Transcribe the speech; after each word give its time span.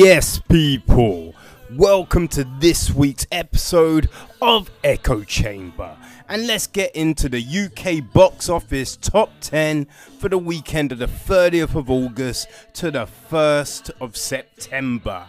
Yes, 0.00 0.38
people. 0.38 1.34
Welcome 1.72 2.28
to 2.28 2.44
this 2.44 2.88
week's 2.88 3.26
episode 3.32 4.08
of 4.40 4.70
Echo 4.84 5.24
Chamber. 5.24 5.96
And 6.28 6.46
let's 6.46 6.68
get 6.68 6.94
into 6.94 7.28
the 7.28 7.42
UK 7.42 8.12
box 8.12 8.48
office 8.48 8.96
top 8.96 9.32
10 9.40 9.88
for 10.20 10.28
the 10.28 10.38
weekend 10.38 10.92
of 10.92 11.00
the 11.00 11.08
30th 11.08 11.74
of 11.74 11.90
August 11.90 12.46
to 12.74 12.92
the 12.92 13.08
1st 13.28 13.90
of 14.00 14.16
September. 14.16 15.26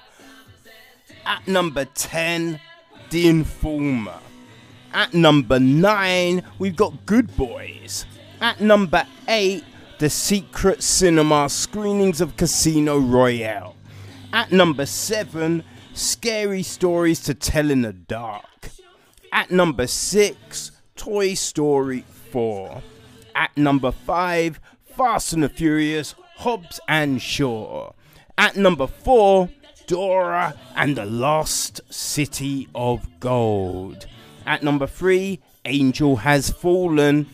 At 1.25 1.47
number 1.47 1.85
10, 1.85 2.59
The 3.09 3.27
Informer. 3.27 4.19
At 4.93 5.15
number 5.15 5.59
9, 5.59 6.43
we've 6.59 6.75
got 6.75 7.07
Good 7.07 7.35
Boys. 7.35 8.05
At 8.39 8.61
number 8.61 9.07
8, 9.27 9.63
The 9.97 10.11
Secret 10.11 10.83
Cinema 10.83 11.49
screenings 11.49 12.21
of 12.21 12.37
Casino 12.37 12.99
Royale. 12.99 13.75
At 14.31 14.51
number 14.51 14.85
7, 14.85 15.63
Scary 15.93 16.63
Stories 16.63 17.21
to 17.21 17.33
Tell 17.33 17.71
in 17.71 17.81
the 17.81 17.93
Dark. 17.93 18.69
At 19.31 19.51
number 19.51 19.87
6, 19.87 20.71
Toy 20.95 21.33
Story 21.33 22.05
4. 22.31 22.81
At 23.35 23.57
number 23.57 23.91
5, 23.91 24.59
Fast 24.95 25.33
and 25.33 25.43
the 25.43 25.49
Furious, 25.49 26.15
Hobbs 26.37 26.79
and 26.87 27.21
Shaw. 27.21 27.91
At 28.37 28.55
number 28.55 28.87
4, 28.87 29.49
Dora 29.87 30.55
and 30.75 30.95
the 30.95 31.05
Lost 31.05 31.81
City 31.89 32.67
of 32.75 33.07
Gold. 33.19 34.05
At 34.45 34.63
number 34.63 34.87
3, 34.87 35.39
Angel 35.65 36.17
Has 36.17 36.49
Fallen. 36.49 37.27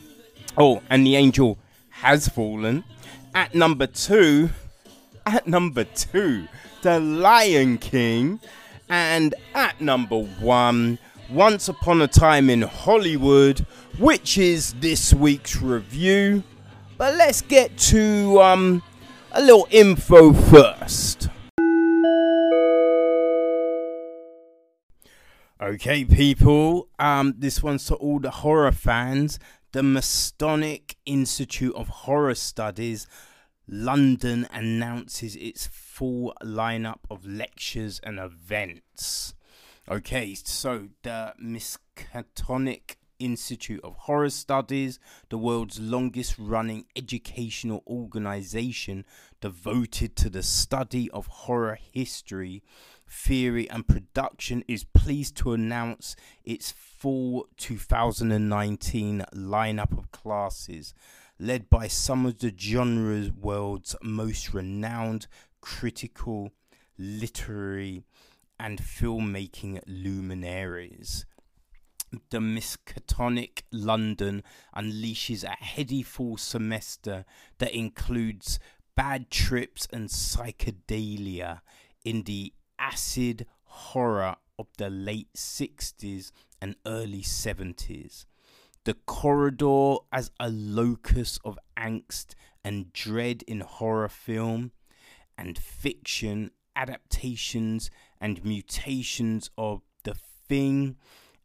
Oh, 0.57 0.81
and 0.89 1.05
the 1.05 1.15
angel 1.15 1.57
has 1.89 2.30
fallen. 2.30 2.83
At 3.33 3.53
number 3.53 3.87
2, 3.87 4.49
at 5.25 5.47
number 5.47 5.83
2, 5.83 6.47
The 6.86 7.00
Lion 7.00 7.80
King. 7.80 8.39
And 8.88 9.33
at 9.55 9.81
number 9.81 10.22
1, 10.22 11.00
Once 11.31 11.67
Upon 11.67 12.00
a 12.03 12.08
Time 12.08 12.47
in 12.47 12.61
Hollywood, 12.61 13.66
which 13.97 14.38
is 14.38 14.75
this 14.75 15.11
week's 15.11 15.59
review. 15.64 16.44
But 16.95 17.16
let's 17.16 17.42
get 17.42 17.75
to 17.89 18.39
um, 18.39 18.83
a 19.31 19.42
little 19.42 19.67
info 19.72 20.31
first. 20.31 21.30
Okay, 25.59 26.05
people, 26.05 26.88
um, 26.99 27.33
this 27.39 27.64
one's 27.64 27.88
to 27.88 27.95
all 27.95 28.20
the 28.20 28.30
horror 28.30 28.72
fans. 28.72 29.39
The 29.72 29.81
Masonic 29.81 30.97
Institute 31.08 31.73
of 31.75 31.88
Horror 31.88 32.36
Studies 32.36 33.08
London 33.67 34.47
announces 34.52 35.35
its 35.35 35.67
full 35.67 36.33
lineup 36.44 36.99
of 37.09 37.25
lectures 37.25 37.99
and 38.03 38.19
events. 38.19 39.33
Okay, 39.89 40.35
so 40.35 40.89
the 41.03 41.33
Miskatonic 41.41 42.95
Institute 43.20 43.81
of 43.83 43.95
Horror 43.95 44.30
Studies, 44.30 44.99
the 45.30 45.37
world's 45.37 45.80
longest 45.80 46.36
running 46.37 46.86
educational 46.95 47.83
organization 47.87 49.05
devoted 49.42 50.15
to 50.17 50.30
the 50.30 50.43
study 50.43 51.09
of 51.11 51.27
horror 51.27 51.80
history, 51.93 52.64
theory, 53.08 53.70
and 53.70 53.87
production, 53.87 54.64
is 54.67 54.83
pleased 54.83 55.37
to 55.37 55.53
announce 55.53 56.15
its 56.43 56.71
full 56.71 57.47
2019 57.58 59.23
lineup 59.33 59.97
of 59.97 60.11
classes, 60.11 60.93
led 61.39 61.69
by 61.69 61.87
some 61.87 62.25
of 62.25 62.39
the 62.39 62.53
genre's 62.57 63.31
world's 63.31 63.95
most 64.01 64.53
renowned 64.53 65.27
critical, 65.61 66.51
literary, 66.97 68.03
and 68.59 68.79
filmmaking 68.79 69.81
luminaries 69.85 71.25
the 72.29 72.39
Miskatonic 72.39 73.63
London 73.71 74.43
unleashes 74.75 75.43
a 75.43 75.63
heady 75.63 76.03
fall 76.03 76.37
semester 76.37 77.25
that 77.57 77.73
includes 77.73 78.59
bad 78.95 79.29
trips 79.29 79.87
and 79.91 80.09
psychedelia 80.09 81.61
in 82.03 82.23
the 82.23 82.53
acid 82.79 83.45
horror 83.63 84.35
of 84.57 84.67
the 84.77 84.89
late 84.89 85.33
60s 85.35 86.31
and 86.61 86.75
early 86.85 87.21
70s. 87.21 88.25
The 88.85 88.93
corridor 88.93 89.95
as 90.11 90.29
a 90.39 90.47
locus 90.47 91.39
of 91.43 91.57
angst 91.75 92.35
and 92.63 92.93
dread 92.93 93.41
in 93.47 93.61
horror 93.61 94.07
film 94.07 94.73
and 95.35 95.57
fiction 95.57 96.51
adaptations 96.75 97.89
and 98.21 98.45
mutations 98.45 99.49
of 99.57 99.81
The 100.03 100.13
Thing 100.47 100.97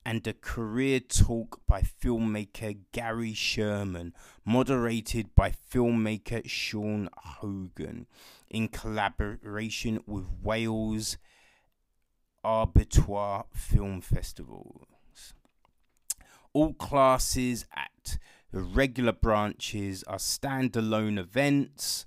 and 0.05 0.27
a 0.27 0.35
career 0.35 1.01
talk 1.01 1.63
by 1.67 1.81
filmmaker 1.81 2.77
Gary 2.93 3.33
Sherman, 3.33 4.13
moderated 4.45 5.35
by 5.35 5.51
filmmaker 5.51 6.47
Sean 6.47 7.09
Hogan, 7.17 8.07
in 8.51 8.69
collaboration 8.69 10.01
with 10.07 10.27
Wales 10.43 11.17
Abertoir 12.45 13.47
Film 13.55 14.03
Festivals. 14.03 14.90
All 16.53 16.75
classes 16.75 17.67
at 17.75 18.19
the 18.53 18.61
regular 18.61 19.13
branches 19.13 20.03
are 20.05 20.19
standalone 20.19 21.19
events. 21.19 22.07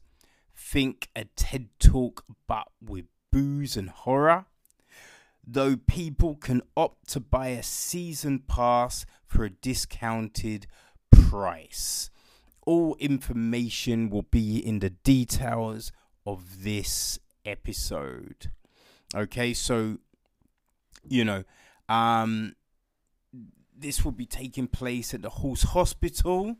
Think 0.55 1.09
a 1.15 1.25
TED 1.35 1.69
Talk, 1.79 2.25
but 2.47 2.67
with 2.81 3.05
booze 3.31 3.77
and 3.77 3.89
horror 3.89 4.45
though 5.45 5.75
people 5.75 6.35
can 6.35 6.61
opt 6.77 7.09
to 7.09 7.19
buy 7.19 7.49
a 7.49 7.63
season 7.63 8.39
pass 8.39 9.05
for 9.25 9.43
a 9.43 9.49
discounted 9.49 10.67
price. 11.11 12.09
All 12.65 12.95
information 12.99 14.09
will 14.09 14.23
be 14.23 14.57
in 14.57 14.79
the 14.79 14.89
details 14.89 15.91
of 16.25 16.63
this 16.63 17.19
episode. 17.45 18.51
Okay, 19.13 19.53
so 19.53 19.97
you 21.05 21.25
know, 21.25 21.43
um, 21.89 22.55
this 23.83 24.03
will 24.03 24.13
be 24.13 24.25
taking 24.25 24.67
place 24.67 25.13
at 25.13 25.21
the 25.21 25.29
Horse 25.29 25.63
Hospital, 25.63 26.55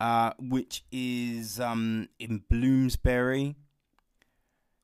uh, 0.00 0.32
which 0.38 0.84
is 0.90 1.60
um, 1.60 2.08
in 2.18 2.44
Bloomsbury. 2.48 3.56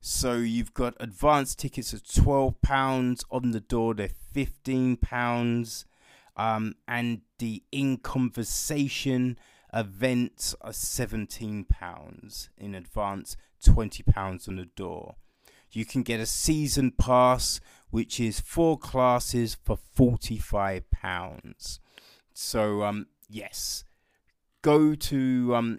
So 0.01 0.35
you've 0.35 0.75
got 0.75 0.95
advanced 1.01 1.61
tickets 1.61 1.95
of 1.95 2.03
twelve 2.07 2.61
pounds 2.61 3.25
on 3.31 3.53
the 3.53 3.61
door. 3.61 3.95
They're 3.95 4.11
fifteen 4.33 4.97
pounds, 4.97 5.87
um, 6.37 6.75
and 6.87 7.23
the 7.39 7.63
in 7.73 7.97
conversation 7.99 9.39
events 9.73 10.55
are 10.61 10.75
seventeen 10.75 11.65
pounds 11.65 12.51
in 12.59 12.75
advance. 12.75 13.37
Twenty 13.65 14.03
pounds 14.03 14.47
on 14.47 14.57
the 14.57 14.67
door. 14.67 15.15
You 15.71 15.87
can 15.87 16.03
get 16.03 16.21
a 16.21 16.27
season 16.27 16.93
pass, 16.93 17.61
which 17.95 18.19
is 18.19 18.41
four 18.41 18.77
classes 18.77 19.57
for 19.63 19.79
forty 19.95 20.37
five 20.37 20.83
pounds. 20.91 21.79
So 22.33 22.83
um, 22.83 23.07
yes, 23.31 23.85
go 24.63 24.97
to 24.97 25.55
um, 25.55 25.79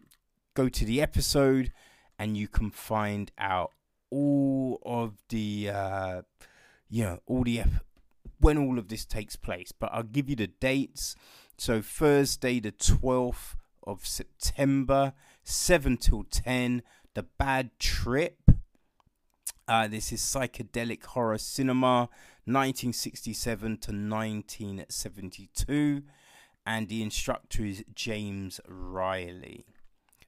go 0.53 0.69
to 0.69 0.85
the 0.85 1.01
episode, 1.01 1.73
and 2.17 2.37
you 2.37 2.47
can 2.47 2.71
find 2.71 3.33
out 3.37 3.71
all 4.09 4.79
of 4.85 5.17
the 5.27 5.69
uh, 5.69 6.21
you 6.89 7.03
know 7.03 7.19
all 7.25 7.43
the 7.43 7.63
when 8.39 8.57
all 8.57 8.79
of 8.79 8.87
this 8.87 9.03
takes 9.03 9.35
place. 9.35 9.73
But 9.77 9.89
I'll 9.91 10.03
give 10.03 10.29
you 10.29 10.37
the 10.37 10.47
dates. 10.47 11.17
So 11.57 11.81
Thursday, 11.81 12.61
the 12.61 12.71
twelfth 12.71 13.57
of 13.83 14.07
September, 14.07 15.11
seven 15.43 15.97
till 15.97 16.23
ten. 16.23 16.81
The 17.13 17.23
Bad 17.23 17.71
Trip. 17.79 18.44
Uh, 19.67 19.87
this 19.87 20.11
is 20.11 20.21
psychedelic 20.21 21.03
horror 21.03 21.39
cinema, 21.39 22.01
1967 22.45 23.77
to 23.77 23.91
1972, 23.91 26.03
and 26.67 26.87
the 26.87 27.01
instructor 27.01 27.65
is 27.65 27.83
James 27.95 28.61
Riley. 28.67 29.65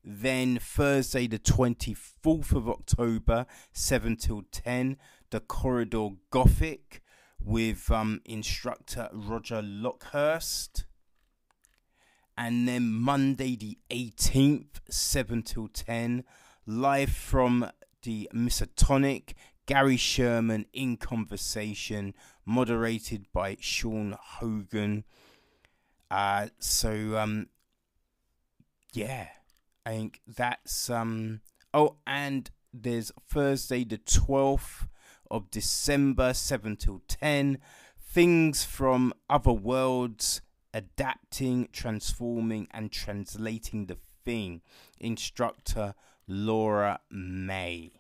Then 0.04 0.57
Thursday, 0.57 1.28
the 1.28 1.38
24th 1.38 2.56
of 2.56 2.68
October, 2.68 3.45
7 3.74 4.16
till 4.16 4.42
10, 4.51 4.98
the 5.30 5.42
Corridor 5.42 6.10
Gothic 6.31 7.04
with 7.39 7.92
um, 7.92 8.22
instructor 8.25 9.07
Roger 9.13 9.62
Luckhurst. 9.62 10.86
And 12.36 12.68
then 12.68 12.92
Monday, 12.92 13.56
the 13.56 13.78
18th, 13.92 14.80
7 14.89 15.44
till 15.44 15.68
10, 15.68 16.24
live 16.66 17.12
from 17.12 17.69
the 18.07 18.30
Miskatonic, 18.33 19.33
Gary 19.65 19.98
Sherman 19.98 20.65
in 20.71 20.95
conversation, 20.95 22.13
moderated 22.45 23.25
by 23.33 23.57
Sean 23.59 24.15
Hogan. 24.18 25.04
Uh, 26.09 26.48
so, 26.57 27.18
um, 27.18 27.48
yeah 28.94 29.27
I 29.86 29.89
think 29.89 30.21
that's 30.25 30.89
um 30.89 31.42
oh 31.74 31.98
and 32.07 32.50
there's 32.74 33.12
Thursday 33.30 33.83
the 33.83 33.98
12th 33.98 34.88
of 35.30 35.51
December, 35.51 36.33
7 36.33 36.77
till 36.77 37.01
10. 37.07 37.57
Things 38.00 38.63
from 38.63 39.13
other 39.30 39.51
worlds, 39.51 40.42
adapting, 40.74 41.68
transforming, 41.74 42.68
and 42.71 42.92
translating 42.92 43.88
the 43.88 43.98
thing. 44.24 44.62
Instructor 45.00 45.95
Laura 46.27 47.00
May. 47.09 47.91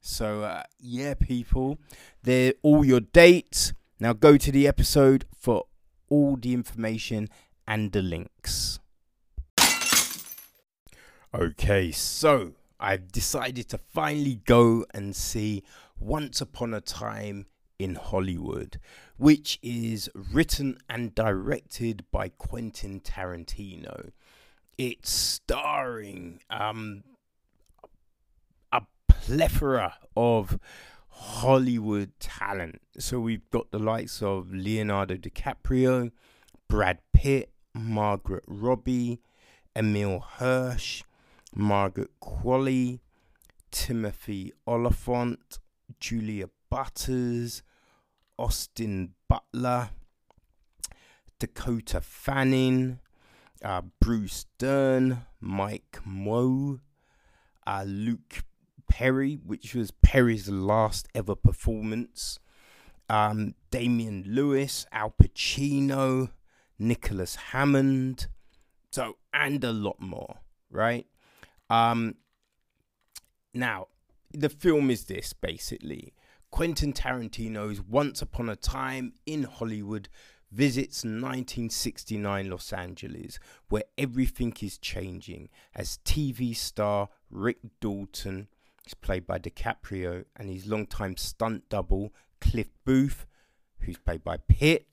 So, 0.00 0.42
uh, 0.42 0.62
yeah, 0.78 1.14
people, 1.14 1.78
they're 2.22 2.54
all 2.62 2.84
your 2.84 3.00
dates. 3.00 3.72
Now 3.98 4.12
go 4.12 4.36
to 4.36 4.52
the 4.52 4.68
episode 4.68 5.24
for 5.36 5.64
all 6.08 6.36
the 6.36 6.52
information 6.52 7.28
and 7.66 7.92
the 7.92 8.02
links. 8.02 8.78
Okay, 11.34 11.90
so 11.90 12.52
I've 12.78 13.10
decided 13.10 13.68
to 13.70 13.78
finally 13.78 14.40
go 14.44 14.86
and 14.94 15.14
see 15.14 15.64
Once 15.98 16.40
Upon 16.40 16.72
a 16.72 16.80
Time 16.80 17.46
in 17.78 17.94
Hollywood, 17.96 18.80
which 19.16 19.58
is 19.62 20.08
written 20.14 20.78
and 20.88 21.14
directed 21.14 22.04
by 22.10 22.28
Quentin 22.28 23.00
Tarantino. 23.00 24.12
It's 24.78 25.10
starring 25.10 26.40
um, 26.48 27.02
plethora 29.26 29.94
of 30.16 30.56
Hollywood 31.08 32.12
talent. 32.20 32.80
So 32.96 33.18
we've 33.18 33.50
got 33.50 33.72
the 33.72 33.78
likes 33.80 34.22
of 34.22 34.52
Leonardo 34.52 35.16
DiCaprio, 35.16 36.12
Brad 36.68 37.00
Pitt, 37.12 37.50
Margot 37.74 38.38
Robbie, 38.46 39.20
Emile 39.74 40.20
Hirsch, 40.20 41.02
Margaret 41.52 42.10
Qualley, 42.22 43.00
Timothy 43.72 44.52
Olyphant, 44.64 45.58
Julia 45.98 46.48
Butters, 46.70 47.64
Austin 48.38 49.14
Butler, 49.28 49.90
Dakota 51.40 52.00
Fanning, 52.00 53.00
uh, 53.64 53.82
Bruce 54.00 54.46
Dern, 54.58 55.26
Mike 55.40 55.98
Moh, 56.04 56.78
uh, 57.66 57.82
Luke 57.84 58.44
Perry, 58.88 59.34
which 59.34 59.74
was 59.74 59.90
Perry's 59.90 60.48
last 60.48 61.08
ever 61.14 61.34
performance, 61.34 62.38
um, 63.08 63.54
Damian 63.70 64.24
Lewis, 64.26 64.86
Al 64.92 65.10
Pacino, 65.10 66.30
Nicholas 66.78 67.36
Hammond, 67.36 68.28
so 68.90 69.16
and 69.32 69.62
a 69.64 69.72
lot 69.72 70.00
more, 70.00 70.38
right? 70.70 71.06
Um, 71.68 72.16
now, 73.52 73.88
the 74.32 74.48
film 74.48 74.90
is 74.90 75.04
this 75.04 75.32
basically. 75.32 76.14
Quentin 76.50 76.92
Tarantino's 76.92 77.82
Once 77.82 78.22
Upon 78.22 78.48
a 78.48 78.56
Time 78.56 79.12
in 79.26 79.42
Hollywood 79.42 80.08
visits 80.50 81.04
1969 81.04 82.48
Los 82.48 82.72
Angeles, 82.72 83.38
where 83.68 83.82
everything 83.98 84.54
is 84.62 84.78
changing 84.78 85.48
as 85.74 85.98
TV 86.04 86.56
star 86.56 87.08
Rick 87.30 87.58
Dalton 87.80 88.48
played 88.94 89.26
by 89.26 89.38
DiCaprio 89.38 90.24
and 90.36 90.50
his 90.50 90.66
longtime 90.66 91.16
stunt 91.16 91.68
double 91.68 92.12
Cliff 92.40 92.68
Booth, 92.84 93.26
who's 93.80 93.98
played 93.98 94.24
by 94.24 94.36
Pitt, 94.36 94.86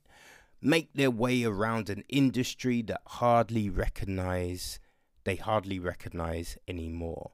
make 0.60 0.92
their 0.94 1.10
way 1.10 1.44
around 1.44 1.90
an 1.90 2.04
industry 2.08 2.82
that 2.82 3.02
hardly 3.06 3.68
recognize 3.68 4.78
they 5.24 5.36
hardly 5.36 5.78
recognize 5.78 6.56
anymore. 6.68 7.32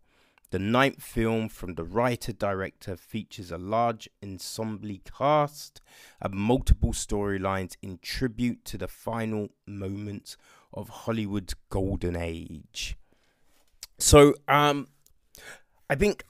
The 0.50 0.58
ninth 0.58 1.02
film 1.02 1.48
from 1.48 1.74
the 1.74 1.84
writer 1.84 2.32
director 2.32 2.96
features 2.96 3.52
a 3.52 3.58
large 3.58 4.08
ensemble 4.22 4.96
cast 5.16 5.80
and 6.20 6.34
multiple 6.34 6.92
storylines 6.92 7.76
in 7.82 7.98
tribute 8.02 8.64
to 8.66 8.78
the 8.78 8.88
final 8.88 9.50
moments 9.66 10.36
of 10.72 10.88
Hollywood's 10.88 11.54
golden 11.68 12.16
age. 12.16 12.96
So, 13.98 14.34
um, 14.48 14.88
I 15.88 15.94
think, 15.94 16.24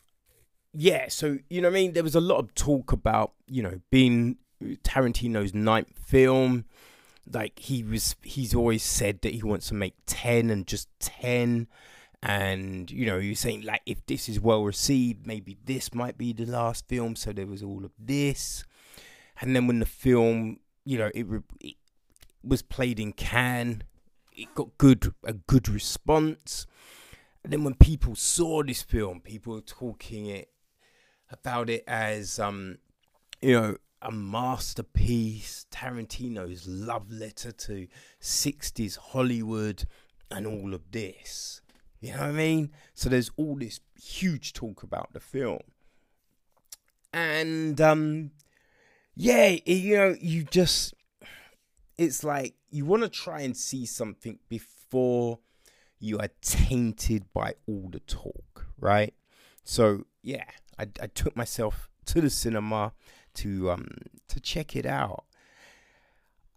yeah, 0.73 1.09
so, 1.09 1.39
you 1.49 1.61
know 1.61 1.69
I 1.69 1.73
mean? 1.73 1.93
There 1.93 2.03
was 2.03 2.15
a 2.15 2.21
lot 2.21 2.39
of 2.39 2.55
talk 2.55 2.93
about, 2.93 3.33
you 3.49 3.63
know, 3.63 3.81
being 3.91 4.37
Tarantino's 4.63 5.55
ninth 5.55 5.99
film. 5.99 6.65
Like 7.33 7.59
he 7.59 7.83
was 7.83 8.17
he's 8.23 8.55
always 8.55 8.83
said 8.83 9.21
that 9.23 9.35
he 9.35 9.43
wants 9.43 9.69
to 9.69 9.75
make 9.75 9.95
10 10.07 10.51
and 10.51 10.67
just 10.67 10.89
10 10.99 11.69
and 12.23 12.91
you 12.91 13.07
know 13.07 13.19
he 13.19 13.31
was 13.31 13.39
saying 13.39 13.63
like 13.63 13.81
if 13.87 14.05
this 14.07 14.29
is 14.29 14.41
well 14.41 14.65
received 14.65 15.27
maybe 15.27 15.57
this 15.65 15.95
might 15.95 16.19
be 16.19 16.33
the 16.33 16.47
last 16.47 16.89
film. 16.89 17.15
So 17.15 17.33
there 17.33 17.47
was 17.47 17.63
all 17.63 17.85
of 17.85 17.93
this. 17.99 18.65
And 19.41 19.55
then 19.55 19.67
when 19.67 19.79
the 19.79 19.87
film 19.87 20.59
you 20.85 20.99
know 20.99 21.11
it, 21.15 21.27
it 21.61 21.77
was 22.43 22.63
played 22.63 22.99
in 22.99 23.13
Cannes 23.13 23.83
it 24.33 24.53
got 24.55 24.77
good 24.79 25.15
a 25.23 25.35
good 25.35 25.69
response. 25.69 26.67
And 27.45 27.53
then 27.53 27.63
when 27.63 27.75
people 27.75 28.17
saw 28.17 28.65
this 28.65 28.83
film 28.83 29.21
people 29.21 29.55
were 29.55 29.61
talking 29.61 30.27
it 30.27 30.49
about 31.31 31.71
it 31.71 31.85
as 31.87 32.39
um 32.39 32.79
you 33.41 33.53
know 33.53 33.77
a 34.03 34.11
masterpiece, 34.11 35.67
Tarantino's 35.71 36.67
love 36.67 37.11
letter 37.13 37.53
to 37.53 37.87
60s 38.21 38.97
Hollywood, 38.97 39.85
and 40.31 40.47
all 40.47 40.73
of 40.73 40.91
this. 40.91 41.61
You 42.01 42.13
know 42.13 42.21
what 42.21 42.29
I 42.29 42.33
mean? 42.33 42.71
So 42.95 43.11
there's 43.11 43.31
all 43.37 43.57
this 43.57 43.81
huge 44.03 44.55
talk 44.55 44.83
about 44.83 45.13
the 45.13 45.21
film. 45.21 45.61
And 47.13 47.81
um 47.81 48.31
yeah, 49.15 49.49
it, 49.49 49.67
you 49.67 49.97
know, 49.97 50.17
you 50.19 50.45
just 50.45 50.95
it's 51.99 52.25
like 52.25 52.55
you 52.71 52.87
want 52.87 53.03
to 53.03 53.09
try 53.11 53.41
and 53.41 53.55
see 53.55 53.85
something 53.85 54.39
before 54.49 55.41
you 55.99 56.19
are 56.19 56.31
tainted 56.41 57.31
by 57.35 57.55
all 57.69 57.91
the 57.93 58.01
talk, 58.01 58.67
right? 58.79 59.13
So 59.65 60.07
yeah, 60.23 60.45
I, 60.81 60.89
I 61.03 61.07
took 61.09 61.37
myself 61.37 61.89
to 62.07 62.21
the 62.21 62.31
cinema 62.31 62.93
to 63.35 63.71
um 63.71 63.89
to 64.29 64.41
check 64.41 64.75
it 64.75 64.87
out. 64.87 65.25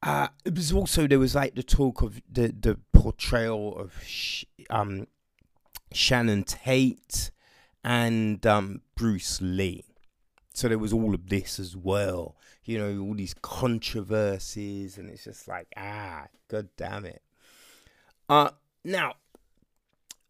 Uh, 0.01 0.27
it 0.43 0.55
was 0.55 0.73
also 0.73 1.07
there 1.07 1.19
was 1.19 1.35
like 1.35 1.55
the 1.55 1.63
talk 1.63 2.01
of 2.01 2.21
the 2.31 2.47
the 2.47 2.79
portrayal 2.93 3.77
of 3.77 3.93
sh- 4.05 4.45
um 4.69 5.07
Sharon 5.91 6.43
Tate 6.43 7.31
and 7.83 8.45
um 8.45 8.81
Bruce 8.95 9.39
Lee. 9.41 9.85
So 10.53 10.67
there 10.67 10.79
was 10.79 10.93
all 10.93 11.13
of 11.13 11.29
this 11.29 11.59
as 11.59 11.75
well. 11.75 12.35
You 12.65 12.77
know, 12.77 13.03
all 13.03 13.15
these 13.15 13.33
controversies, 13.41 14.97
and 14.97 15.09
it's 15.09 15.25
just 15.25 15.47
like, 15.47 15.67
ah, 15.75 16.27
god 16.47 16.69
damn 16.77 17.05
it. 17.05 17.21
Uh 18.29 18.51
now 18.83 19.15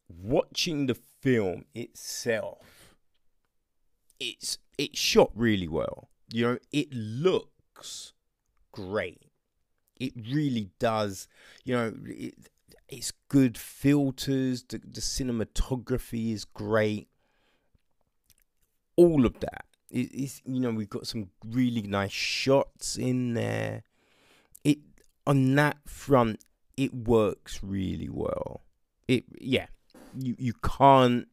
watching 0.07 0.87
the 0.87 0.95
film 0.95 1.65
itself, 1.73 2.82
it's 4.19 4.57
it's 4.77 4.99
shot 4.99 5.31
really 5.35 5.67
well. 5.67 6.09
You 6.31 6.43
know, 6.43 6.57
it 6.71 6.91
looks 6.93 8.13
great. 8.71 9.23
It 9.99 10.13
really 10.31 10.71
does. 10.79 11.27
You 11.63 11.75
know, 11.75 11.93
it, 12.05 12.35
it's 12.89 13.11
good 13.29 13.57
filters. 13.57 14.63
The, 14.63 14.79
the 14.79 15.01
cinematography 15.01 16.33
is 16.33 16.45
great. 16.45 17.07
All 18.95 19.25
of 19.25 19.39
that. 19.39 19.65
It, 19.89 20.09
it's 20.13 20.41
you 20.45 20.59
know 20.59 20.71
we've 20.71 20.89
got 20.89 21.07
some 21.07 21.29
really 21.45 21.83
nice 21.83 22.11
shots 22.11 22.97
in 22.97 23.33
there. 23.33 23.83
It 24.63 24.79
on 25.25 25.55
that 25.55 25.77
front, 25.85 26.43
it 26.77 26.93
works 26.93 27.61
really 27.63 28.09
well. 28.09 28.61
It 29.07 29.25
yeah, 29.39 29.67
you 30.17 30.35
you 30.37 30.53
can't. 30.53 31.27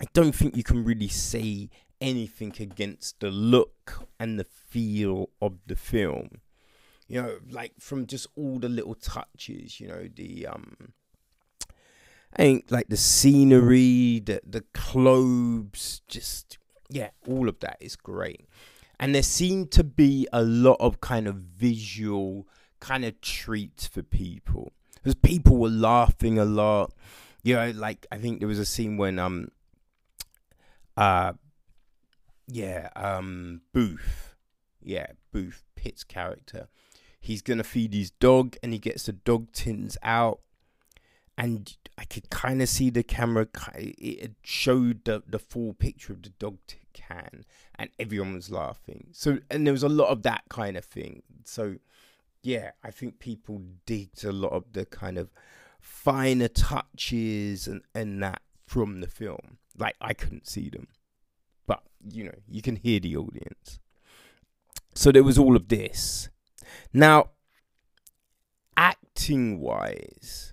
I 0.00 0.04
don't 0.14 0.34
think 0.34 0.56
you 0.56 0.62
can 0.62 0.82
really 0.82 1.08
say 1.08 1.68
anything 2.00 2.54
against 2.58 3.20
the 3.20 3.30
look 3.30 4.06
and 4.18 4.38
the 4.38 4.44
feel 4.44 5.28
of 5.42 5.58
the 5.66 5.76
film. 5.76 6.40
You 7.06 7.22
know, 7.22 7.38
like 7.50 7.72
from 7.78 8.06
just 8.06 8.26
all 8.34 8.58
the 8.58 8.68
little 8.68 8.94
touches, 8.94 9.78
you 9.78 9.88
know, 9.88 10.08
the 10.14 10.46
um 10.46 10.94
I 12.32 12.36
think 12.36 12.66
like 12.70 12.88
the 12.88 12.96
scenery, 12.96 14.20
the 14.20 14.40
the 14.46 14.64
clothes, 14.72 16.00
just 16.08 16.56
yeah, 16.88 17.10
all 17.26 17.48
of 17.48 17.60
that 17.60 17.76
is 17.80 17.96
great. 17.96 18.48
And 18.98 19.14
there 19.14 19.22
seemed 19.22 19.70
to 19.72 19.84
be 19.84 20.26
a 20.32 20.42
lot 20.42 20.76
of 20.80 21.00
kind 21.00 21.26
of 21.26 21.36
visual 21.36 22.46
kind 22.80 23.04
of 23.04 23.20
treats 23.20 23.86
for 23.86 24.02
people. 24.02 24.72
Because 24.94 25.14
people 25.14 25.56
were 25.56 25.68
laughing 25.68 26.38
a 26.38 26.44
lot. 26.44 26.94
You 27.42 27.56
know, 27.56 27.70
like 27.74 28.06
I 28.10 28.18
think 28.18 28.38
there 28.38 28.48
was 28.48 28.58
a 28.58 28.64
scene 28.64 28.96
when 28.96 29.18
um 29.18 29.48
uh 30.96 31.32
yeah, 32.52 32.88
um, 32.96 33.62
Booth. 33.72 34.34
Yeah, 34.82 35.06
Booth, 35.32 35.62
Pitt's 35.76 36.04
character. 36.04 36.68
He's 37.20 37.42
gonna 37.42 37.64
feed 37.64 37.94
his 37.94 38.10
dog, 38.10 38.56
and 38.62 38.72
he 38.72 38.78
gets 38.78 39.04
the 39.04 39.12
dog 39.12 39.52
tins 39.52 39.96
out, 40.02 40.40
and 41.36 41.76
I 41.98 42.04
could 42.04 42.30
kind 42.30 42.62
of 42.62 42.68
see 42.68 42.90
the 42.90 43.02
camera. 43.02 43.46
It 43.76 44.32
showed 44.42 45.04
the 45.04 45.22
the 45.26 45.38
full 45.38 45.74
picture 45.74 46.12
of 46.12 46.22
the 46.22 46.30
dog 46.30 46.58
can, 46.92 47.44
and 47.78 47.90
everyone 47.98 48.34
was 48.34 48.50
laughing. 48.50 49.08
So, 49.12 49.38
and 49.50 49.66
there 49.66 49.72
was 49.72 49.82
a 49.82 49.88
lot 49.88 50.08
of 50.08 50.22
that 50.22 50.44
kind 50.48 50.76
of 50.76 50.84
thing. 50.84 51.22
So, 51.44 51.76
yeah, 52.42 52.72
I 52.82 52.90
think 52.90 53.18
people 53.18 53.62
digged 53.86 54.24
a 54.24 54.32
lot 54.32 54.52
of 54.52 54.64
the 54.72 54.86
kind 54.86 55.18
of 55.18 55.30
finer 55.80 56.48
touches 56.48 57.66
and 57.66 57.82
and 57.94 58.22
that 58.22 58.42
from 58.66 59.00
the 59.00 59.08
film. 59.08 59.58
Like 59.76 59.96
I 60.00 60.14
couldn't 60.14 60.46
see 60.46 60.68
them, 60.68 60.88
but 61.66 61.82
you 62.08 62.24
know, 62.24 62.38
you 62.48 62.62
can 62.62 62.76
hear 62.76 63.00
the 63.00 63.16
audience. 63.16 63.78
So 64.94 65.12
there 65.12 65.24
was 65.24 65.38
all 65.38 65.56
of 65.56 65.68
this. 65.68 66.28
Now, 66.92 67.30
acting 68.76 69.60
wise, 69.60 70.52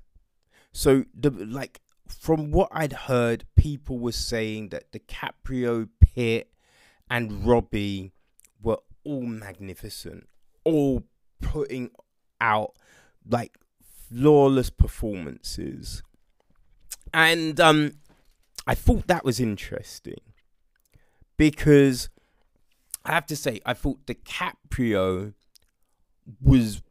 so 0.71 1.05
the 1.13 1.31
like 1.31 1.81
from 2.07 2.51
what 2.51 2.69
I'd 2.71 2.93
heard, 2.93 3.45
people 3.55 3.99
were 3.99 4.11
saying 4.11 4.69
that 4.69 4.91
DiCaprio, 4.91 5.89
Pitt, 5.99 6.51
and 7.09 7.45
Robbie 7.45 8.13
were 8.61 8.79
all 9.03 9.23
magnificent, 9.23 10.27
all 10.63 11.03
putting 11.41 11.91
out 12.39 12.73
like 13.29 13.57
flawless 14.09 14.69
performances. 14.69 16.03
And 17.13 17.59
um 17.59 17.93
I 18.67 18.75
thought 18.75 19.07
that 19.07 19.23
was 19.23 19.39
interesting 19.39 20.19
because 21.37 22.09
I 23.05 23.13
have 23.13 23.25
to 23.27 23.35
say 23.37 23.61
I 23.65 23.73
thought 23.73 24.05
DiCaprio 24.05 25.33
was 26.41 26.81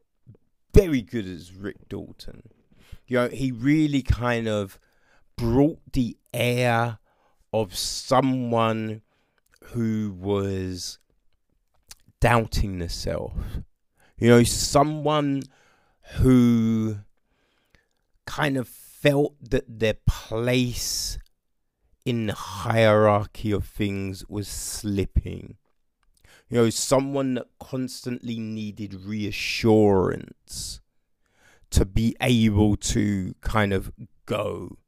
very 0.72 1.02
good 1.02 1.26
as 1.26 1.52
Rick 1.52 1.88
Dalton. 1.90 2.48
You 3.06 3.18
know, 3.18 3.28
he 3.28 3.52
really 3.52 4.00
kind 4.00 4.48
of 4.48 4.80
brought 5.36 5.80
the 5.92 6.16
air 6.32 6.98
of 7.52 7.76
someone 7.76 9.02
who 9.64 10.16
was 10.18 10.98
doubting 12.20 12.78
the 12.78 12.88
self. 12.88 13.34
You 14.16 14.30
know, 14.30 14.42
someone 14.44 15.42
who 16.14 17.00
kind 18.24 18.56
of 18.56 18.66
felt 18.66 19.34
that 19.50 19.78
their 19.78 19.96
place 20.06 21.18
in 22.06 22.26
the 22.26 22.34
hierarchy 22.34 23.50
of 23.50 23.66
things 23.66 24.24
was 24.28 24.46
slipping. 24.46 25.56
You 26.48 26.58
know, 26.58 26.70
someone 26.70 27.34
that 27.34 27.48
constantly 27.58 28.38
needed 28.38 28.94
reassurance 28.94 30.80
to 31.70 31.84
be 31.84 32.16
able 32.20 32.76
to 32.76 33.34
kind 33.40 33.72
of 33.72 33.90
go. 34.24 34.78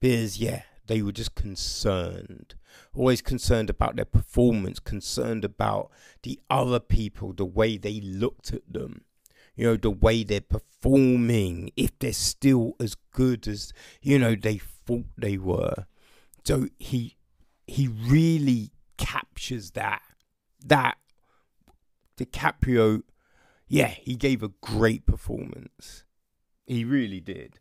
Because, 0.00 0.38
yeah, 0.38 0.62
they 0.86 1.02
were 1.02 1.10
just 1.10 1.34
concerned. 1.34 2.54
Always 2.94 3.20
concerned 3.20 3.68
about 3.68 3.96
their 3.96 4.04
performance, 4.04 4.78
concerned 4.78 5.44
about 5.44 5.90
the 6.22 6.38
other 6.48 6.78
people, 6.78 7.32
the 7.32 7.44
way 7.44 7.76
they 7.76 8.00
looked 8.00 8.52
at 8.52 8.72
them, 8.72 9.00
you 9.56 9.66
know, 9.66 9.76
the 9.76 9.90
way 9.90 10.22
they're 10.22 10.40
performing, 10.40 11.72
if 11.76 11.98
they're 11.98 12.12
still 12.12 12.76
as 12.78 12.94
good 13.10 13.48
as, 13.48 13.72
you 14.00 14.16
know, 14.16 14.36
they 14.36 14.58
thought 14.58 15.06
they 15.18 15.38
were. 15.38 15.86
So 16.44 16.68
he 16.78 17.16
he 17.66 17.88
really 17.88 18.72
captures 18.98 19.72
that. 19.72 20.02
That 20.66 20.96
DiCaprio, 22.16 23.02
yeah, 23.68 23.88
he 23.88 24.16
gave 24.16 24.42
a 24.42 24.48
great 24.62 25.04
performance. 25.04 26.04
He 26.66 26.84
really 26.84 27.20
did. 27.20 27.58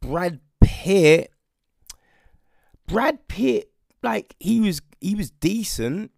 Brad 0.00 0.40
Pitt 0.60 1.30
Brad 2.90 3.28
Pitt, 3.28 3.70
like 4.02 4.34
he 4.40 4.58
was 4.60 4.82
he 5.00 5.14
was 5.14 5.30
decent. 5.30 6.10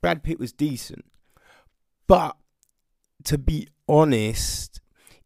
Brad 0.00 0.22
Pitt 0.22 0.40
was 0.40 0.54
decent. 0.54 1.04
But 2.06 2.36
to 3.24 3.36
be 3.36 3.68
honest, 3.86 4.80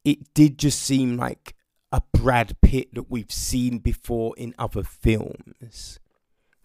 it 0.05 0.35
did 0.35 0.59
just 0.59 0.83
seem 0.83 1.17
like 1.17 1.55
a 1.91 2.03
Brad 2.13 2.61
Pitt 2.61 2.95
that 2.95 3.11
we've 3.11 3.33
seen 3.33 3.79
before 3.79 4.35
in 4.37 4.55
other 4.59 4.83
films. 4.83 5.99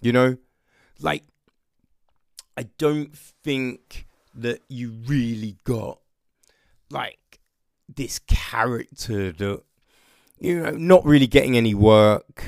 You 0.02 0.12
know? 0.12 0.38
Like 1.00 1.24
I 2.58 2.64
don't 2.78 3.16
think 3.18 4.08
that 4.36 4.62
you 4.68 4.92
really 5.06 5.58
got 5.64 6.00
like 6.90 7.40
this 7.94 8.20
character 8.20 9.32
that 9.32 9.62
you 10.40 10.62
know 10.62 10.72
not 10.72 11.06
really 11.06 11.28
getting 11.28 11.58
any 11.58 11.74
work 11.74 12.44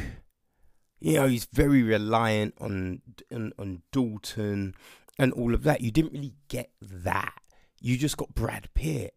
you 1.06 1.14
know, 1.14 1.28
he's 1.28 1.46
very 1.46 1.84
reliant 1.84 2.56
on, 2.60 3.02
on 3.32 3.54
on 3.60 3.84
Dalton 3.92 4.74
and 5.20 5.34
all 5.34 5.54
of 5.54 5.62
that. 5.62 5.82
You 5.82 5.92
didn't 5.92 6.14
really 6.14 6.34
get 6.48 6.72
that. 6.82 7.36
You 7.80 7.96
just 7.96 8.18
got 8.18 8.34
Brad 8.34 8.70
Pitt, 8.74 9.14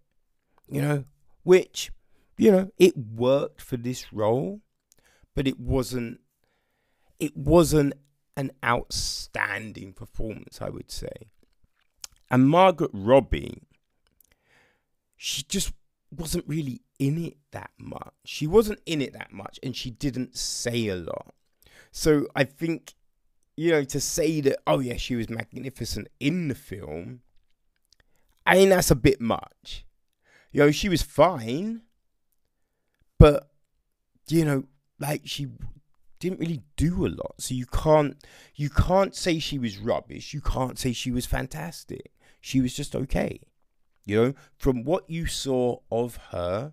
you 0.69 0.83
know, 0.83 1.05
which 1.45 1.91
you 2.39 2.51
know 2.51 2.73
it 2.79 2.97
worked 2.97 3.61
for 3.61 3.77
this 3.77 4.13
role, 4.13 4.61
but 5.35 5.47
it 5.47 5.61
wasn't. 5.61 6.21
It 7.19 7.37
wasn't 7.37 7.95
an 8.37 8.53
outstanding 8.65 9.93
performance, 9.93 10.63
I 10.63 10.69
would 10.71 10.93
say. 10.93 11.31
And 12.31 12.49
Margot 12.49 12.89
Robbie, 12.93 13.63
she 15.17 15.43
just 15.43 15.73
wasn't 16.17 16.47
really 16.47 16.83
in 16.99 17.23
it 17.25 17.37
that 17.51 17.71
much. 17.79 18.15
She 18.25 18.47
wasn't 18.47 18.81
in 18.87 19.03
it 19.03 19.13
that 19.15 19.33
much, 19.33 19.59
and 19.63 19.75
she 19.75 19.91
didn't 19.91 20.37
say 20.37 20.89
a 20.89 20.97
lot. 20.97 21.35
So 21.91 22.27
I 22.37 22.45
think, 22.45 22.95
you 23.57 23.73
know, 23.73 23.85
to 23.85 24.01
say 24.01 24.41
that, 24.43 24.59
oh, 24.67 24.79
yeah, 24.79 24.97
she 24.97 25.17
was 25.17 25.29
magnificent 25.29 26.09
in 26.21 26.49
the 26.49 26.55
film, 26.55 27.21
I 28.47 28.55
mean, 28.55 28.69
that's 28.69 28.91
a 28.91 28.97
bit 28.97 29.21
much. 29.21 29.85
You 30.53 30.61
know, 30.61 30.71
she 30.71 30.89
was 30.89 31.03
fine, 31.03 31.83
but, 33.19 33.51
you 34.29 34.45
know, 34.45 34.65
like 34.99 35.23
she 35.25 35.49
didn't 36.19 36.41
really 36.41 36.63
do 36.77 37.07
a 37.07 37.09
lot. 37.09 37.35
So 37.39 37.55
you 37.55 37.67
can't 37.67 38.17
you 38.55 38.71
can't 38.71 39.15
say 39.15 39.39
she 39.39 39.59
was 39.59 39.79
rubbish. 39.79 40.35
You 40.35 40.41
can't 40.41 40.79
say 40.79 40.93
she 40.93 41.11
was 41.11 41.27
fantastic. 41.27 42.13
She 42.41 42.61
was 42.61 42.75
just 42.75 42.95
okay. 42.95 43.41
You 44.05 44.17
know, 44.17 44.35
from 44.57 44.85
what 44.85 45.09
you 45.11 45.27
saw 45.27 45.79
of 45.91 46.17
her 46.31 46.73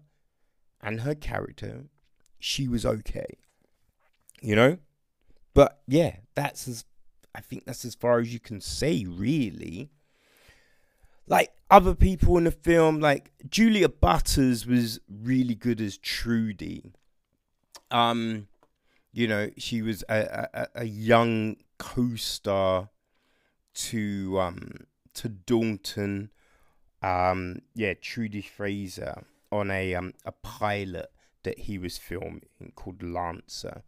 and 0.81 1.01
her 1.01 1.15
character, 1.15 1.85
she 2.39 2.67
was 2.67 2.85
okay. 2.85 3.37
You 4.41 4.55
know? 4.55 4.77
But 5.53 5.81
yeah, 5.87 6.17
that's 6.35 6.67
as 6.67 6.85
I 7.33 7.41
think 7.41 7.65
that's 7.65 7.85
as 7.85 7.95
far 7.95 8.19
as 8.19 8.33
you 8.33 8.39
can 8.39 8.61
say, 8.61 9.05
really. 9.07 9.89
Like 11.27 11.51
other 11.69 11.95
people 11.95 12.37
in 12.37 12.43
the 12.43 12.51
film, 12.51 12.99
like 12.99 13.31
Julia 13.49 13.89
Butters 13.89 14.65
was 14.65 14.99
really 15.09 15.55
good 15.55 15.81
as 15.81 15.97
Trudy. 15.97 16.93
Um, 17.91 18.47
you 19.11 19.27
know, 19.27 19.49
she 19.57 19.81
was 19.81 20.03
a, 20.09 20.47
a, 20.53 20.67
a 20.75 20.85
young 20.85 21.57
co-star 21.77 22.89
to 23.73 24.39
um 24.39 24.71
to 25.15 25.29
Dalton. 25.29 26.31
Um, 27.01 27.59
yeah, 27.73 27.93
Trudy 27.93 28.41
Fraser 28.41 29.23
on 29.51 29.71
a 29.71 29.95
um 29.95 30.13
a 30.25 30.31
pilot 30.31 31.11
that 31.43 31.59
he 31.59 31.77
was 31.77 31.97
filming 31.97 32.41
called 32.75 33.03
Lancer 33.03 33.83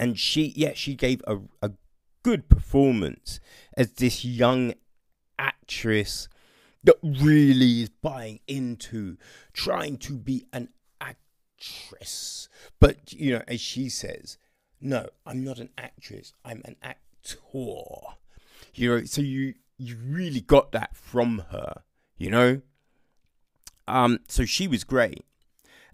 and 0.00 0.18
she 0.18 0.52
yeah 0.56 0.72
she 0.74 0.94
gave 0.94 1.22
a, 1.26 1.38
a 1.62 1.70
good 2.22 2.48
performance 2.48 3.38
as 3.76 3.92
this 3.92 4.24
young 4.24 4.74
actress 5.40 6.28
that 6.84 6.96
really 7.02 7.82
is 7.82 7.88
buying 7.88 8.40
into 8.46 9.16
trying 9.52 9.96
to 9.96 10.12
be 10.12 10.46
an 10.52 10.68
actress 11.00 12.48
but 12.78 13.12
you 13.12 13.32
know 13.32 13.42
as 13.48 13.60
she 13.60 13.88
says 13.88 14.38
no 14.80 15.06
i'm 15.26 15.42
not 15.42 15.58
an 15.58 15.70
actress 15.76 16.32
i'm 16.44 16.62
an 16.64 16.76
actor 16.82 16.96
you 18.74 18.88
know 18.88 19.04
so 19.04 19.20
you 19.20 19.54
you 19.78 19.96
really 20.06 20.40
got 20.40 20.72
that 20.72 20.94
from 20.96 21.44
her 21.50 21.82
you 22.16 22.30
know 22.30 22.60
um 23.88 24.20
so 24.28 24.44
she 24.44 24.68
was 24.68 24.84
great 24.84 25.24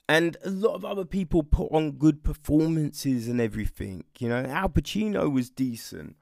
and 0.08 0.36
a 0.44 0.50
lot 0.50 0.74
of 0.74 0.84
other 0.84 1.04
people 1.04 1.42
put 1.42 1.72
on 1.72 1.92
good 1.92 2.22
performances 2.22 3.26
and 3.26 3.40
everything. 3.40 4.04
You 4.18 4.28
know, 4.28 4.44
Al 4.44 4.68
Pacino 4.68 5.30
was 5.32 5.50
decent 5.50 6.16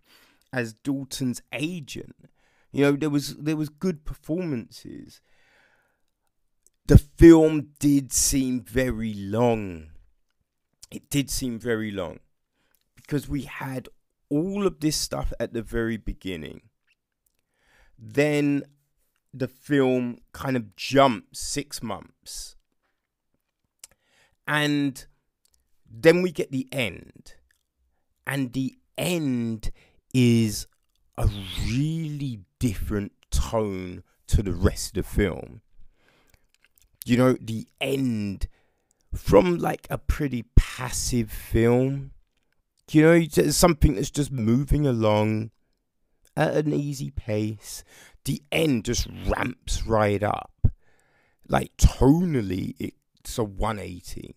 as 0.53 0.73
Dalton's 0.73 1.43
agent. 1.53 2.17
You 2.75 2.83
know, 2.83 2.93
there 2.97 3.11
was 3.11 3.37
there 3.37 3.57
was 3.57 3.69
good 3.69 4.05
performances. 4.05 5.21
The 6.87 6.99
film 6.99 7.71
did 7.79 8.13
seem 8.13 8.63
very 8.63 9.15
long. 9.15 9.91
It 10.91 11.09
did 11.09 11.31
seem 11.31 11.59
very 11.59 11.93
long 11.93 12.19
because 12.97 13.29
we 13.29 13.43
had 13.43 13.89
all 14.29 14.67
of 14.67 14.81
this 14.81 14.97
stuff 14.97 15.33
at 15.39 15.53
the 15.53 15.63
very 15.63 15.97
beginning. 15.97 16.63
Then 17.99 18.65
the 19.33 19.49
film 19.49 20.19
kind 20.33 20.57
of 20.57 20.77
jumps 20.77 21.41
six 21.41 21.83
months 21.83 22.57
And 24.47 25.07
then 25.91 26.23
we 26.23 26.33
get 26.33 26.51
the 26.51 26.69
end. 26.73 27.35
And 28.27 28.53
the 28.53 28.77
end 28.99 29.71
is 30.13 30.67
a 31.17 31.29
really 31.67 32.41
different 32.59 33.13
tone 33.31 34.03
to 34.27 34.43
the 34.43 34.53
rest 34.53 34.97
of 34.97 35.05
the 35.05 35.11
film. 35.11 35.61
You 37.05 37.17
know, 37.17 37.33
the 37.41 37.67
end 37.81 38.49
from 39.15 39.59
like 39.59 39.87
a 39.91 39.99
pretty 39.99 40.47
passive 40.57 41.31
film, 41.31 42.13
you 42.91 43.03
know, 43.03 43.51
something 43.51 43.95
that's 43.95 44.11
just 44.11 44.33
moving 44.33 44.87
along 44.87 45.51
at 46.37 46.55
an 46.55 46.73
easy 46.73 47.11
pace. 47.11 47.85
The 48.25 48.43
end 48.51 48.87
just 48.87 49.07
ramps 49.27 49.87
right 49.87 50.23
up. 50.23 50.51
Like 51.49 51.77
tonally, 51.77 52.75
it's 52.79 53.39
a 53.39 53.45
180. 53.45 54.35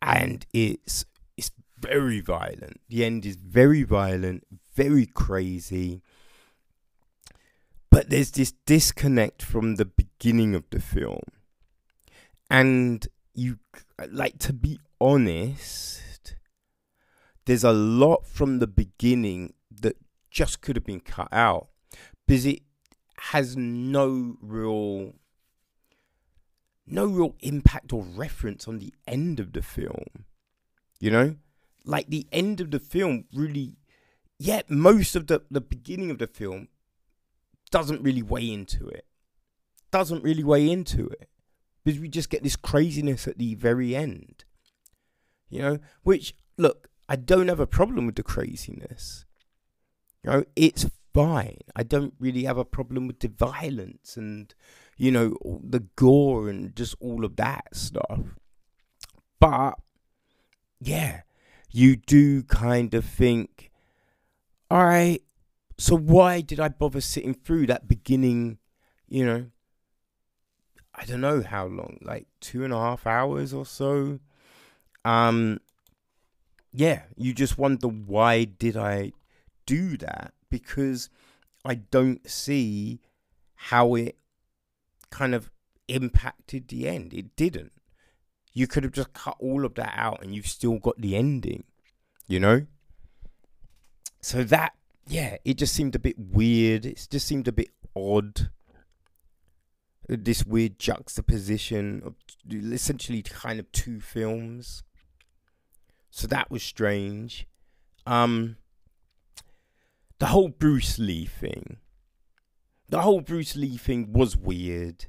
And 0.00 0.46
it's 0.52 1.04
it's 1.36 1.50
very 1.78 2.20
violent. 2.20 2.80
The 2.88 3.04
end 3.04 3.26
is 3.26 3.36
very 3.36 3.82
violent, 3.82 4.44
very 4.76 5.06
crazy. 5.06 6.02
But 7.90 8.10
there's 8.10 8.30
this 8.30 8.52
disconnect 8.66 9.42
from 9.42 9.76
the 9.76 9.86
beginning 9.86 10.54
of 10.54 10.64
the 10.70 10.80
film. 10.80 11.22
And 12.50 13.08
you 13.34 13.58
like 14.10 14.38
to 14.40 14.52
be 14.52 14.78
honest, 15.00 16.36
there's 17.46 17.64
a 17.64 17.72
lot 17.72 18.26
from 18.26 18.58
the 18.58 18.66
beginning 18.66 19.54
that 19.70 19.96
just 20.30 20.60
could 20.60 20.76
have 20.76 20.84
been 20.84 21.00
cut 21.00 21.28
out 21.32 21.68
because 22.26 22.44
it 22.44 22.60
has 23.18 23.56
no 23.56 24.36
real 24.42 25.14
no 26.86 27.06
real 27.06 27.34
impact 27.40 27.92
or 27.92 28.02
reference 28.02 28.68
on 28.68 28.78
the 28.78 28.92
end 29.08 29.40
of 29.40 29.52
the 29.52 29.62
film. 29.62 30.26
You 31.00 31.10
know? 31.10 31.36
Like 31.84 32.08
the 32.08 32.26
end 32.30 32.60
of 32.60 32.70
the 32.70 32.78
film 32.78 33.24
really 33.32 33.76
yeah, 34.38 34.62
most 34.68 35.16
of 35.16 35.26
the 35.26 35.42
the 35.50 35.60
beginning 35.60 36.10
of 36.10 36.18
the 36.18 36.26
film 36.26 36.68
doesn't 37.70 38.02
really 38.02 38.22
weigh 38.22 38.52
into 38.52 38.86
it. 38.88 39.06
Doesn't 39.90 40.22
really 40.22 40.44
weigh 40.44 40.70
into 40.70 41.08
it. 41.08 41.28
Because 41.84 42.00
we 42.00 42.08
just 42.08 42.30
get 42.30 42.42
this 42.42 42.56
craziness 42.56 43.28
at 43.28 43.38
the 43.38 43.54
very 43.54 43.94
end. 43.94 44.44
You 45.48 45.62
know, 45.62 45.78
which 46.02 46.34
look, 46.58 46.88
I 47.08 47.16
don't 47.16 47.48
have 47.48 47.60
a 47.60 47.66
problem 47.66 48.06
with 48.06 48.16
the 48.16 48.22
craziness. 48.22 49.24
You 50.24 50.30
know, 50.30 50.44
it's 50.56 50.86
fine. 51.14 51.60
I 51.74 51.82
don't 51.82 52.14
really 52.18 52.44
have 52.44 52.58
a 52.58 52.64
problem 52.64 53.06
with 53.06 53.20
the 53.20 53.28
violence 53.28 54.16
and 54.16 54.54
you 54.98 55.10
know 55.10 55.36
the 55.62 55.80
gore 55.96 56.48
and 56.48 56.74
just 56.74 56.96
all 57.00 57.24
of 57.24 57.36
that 57.36 57.68
stuff. 57.74 58.20
But 59.38 59.74
yeah, 60.80 61.22
you 61.70 61.96
do 61.96 62.42
kind 62.42 62.92
of 62.94 63.04
think, 63.04 63.70
right, 64.70 65.20
so 65.78 65.96
why 65.96 66.40
did 66.40 66.58
I 66.58 66.68
bother 66.68 67.00
sitting 67.00 67.34
through 67.34 67.66
that 67.66 67.86
beginning, 67.86 68.58
you 69.08 69.24
know, 69.24 69.46
I 70.94 71.04
don't 71.04 71.20
know 71.20 71.42
how 71.42 71.66
long, 71.66 71.98
like 72.02 72.26
two 72.40 72.64
and 72.64 72.72
a 72.72 72.78
half 72.78 73.06
hours 73.06 73.52
or 73.52 73.66
so. 73.66 74.18
Um, 75.04 75.60
yeah, 76.72 77.02
you 77.16 77.34
just 77.34 77.58
wonder 77.58 77.86
why 77.86 78.44
did 78.44 78.76
I 78.76 79.12
do 79.66 79.96
that? 79.98 80.32
Because 80.50 81.10
I 81.64 81.74
don't 81.74 82.28
see 82.28 83.00
how 83.54 83.94
it 83.94 84.16
kind 85.10 85.34
of 85.34 85.50
impacted 85.88 86.68
the 86.68 86.88
end. 86.88 87.12
It 87.12 87.36
didn't. 87.36 87.72
You 88.52 88.66
could 88.66 88.84
have 88.84 88.92
just 88.92 89.12
cut 89.12 89.36
all 89.38 89.64
of 89.64 89.74
that 89.74 89.92
out 89.96 90.22
and 90.22 90.34
you've 90.34 90.46
still 90.46 90.78
got 90.78 91.00
the 91.00 91.14
ending, 91.14 91.64
you 92.26 92.40
know? 92.40 92.66
So 94.20 94.42
that, 94.44 94.74
yeah, 95.06 95.36
it 95.44 95.54
just 95.58 95.74
seemed 95.74 95.94
a 95.94 96.00
bit 96.00 96.16
weird. 96.18 96.84
It 96.86 97.06
just 97.10 97.26
seemed 97.26 97.48
a 97.48 97.52
bit 97.52 97.70
odd 97.94 98.50
this 100.08 100.46
weird 100.46 100.78
juxtaposition 100.78 102.02
of 102.04 102.14
essentially 102.72 103.22
kind 103.22 103.58
of 103.58 103.70
two 103.72 104.00
films. 104.00 104.82
So 106.10 106.26
that 106.28 106.50
was 106.50 106.62
strange. 106.62 107.46
Um, 108.06 108.56
the 110.18 110.26
whole 110.26 110.48
Bruce 110.48 110.98
Lee 110.98 111.26
thing. 111.26 111.78
The 112.88 113.02
whole 113.02 113.20
Bruce 113.20 113.56
Lee 113.56 113.76
thing 113.76 114.12
was 114.12 114.36
weird. 114.36 115.06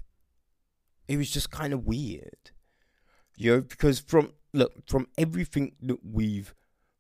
It 1.08 1.17
was 1.17 1.30
just 1.30 1.52
kind 1.52 1.74
of 1.74 1.86
weird. 1.86 2.52
You 3.38 3.52
know, 3.52 3.62
because 3.62 4.00
from 4.00 4.34
look, 4.52 4.74
from 4.88 5.08
everything 5.17 5.76
that 5.84 6.00
we've 6.04 6.56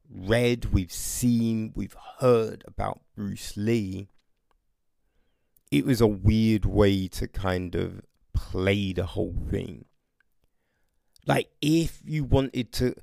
read, 0.09 0.65
we've 0.73 0.91
seen, 0.91 1.71
we've 1.75 1.95
heard 2.19 2.63
about 2.67 3.01
Bruce 3.15 3.55
Lee, 3.57 4.09
it 5.71 5.85
was 5.85 6.01
a 6.01 6.07
weird 6.07 6.65
way 6.65 7.07
to 7.09 7.27
kind 7.27 7.75
of 7.75 8.01
play 8.33 8.93
the 8.93 9.05
whole 9.05 9.35
thing. 9.49 9.85
Like, 11.25 11.49
if 11.61 12.01
you 12.05 12.23
wanted 12.23 12.71
to 12.73 12.95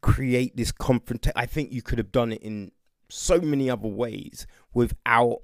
create 0.00 0.56
this 0.56 0.72
confrontation, 0.72 1.34
I 1.36 1.46
think 1.46 1.72
you 1.72 1.82
could 1.82 1.98
have 1.98 2.10
done 2.10 2.32
it 2.32 2.42
in 2.42 2.72
so 3.08 3.40
many 3.40 3.70
other 3.70 3.88
ways 3.88 4.46
without 4.74 5.42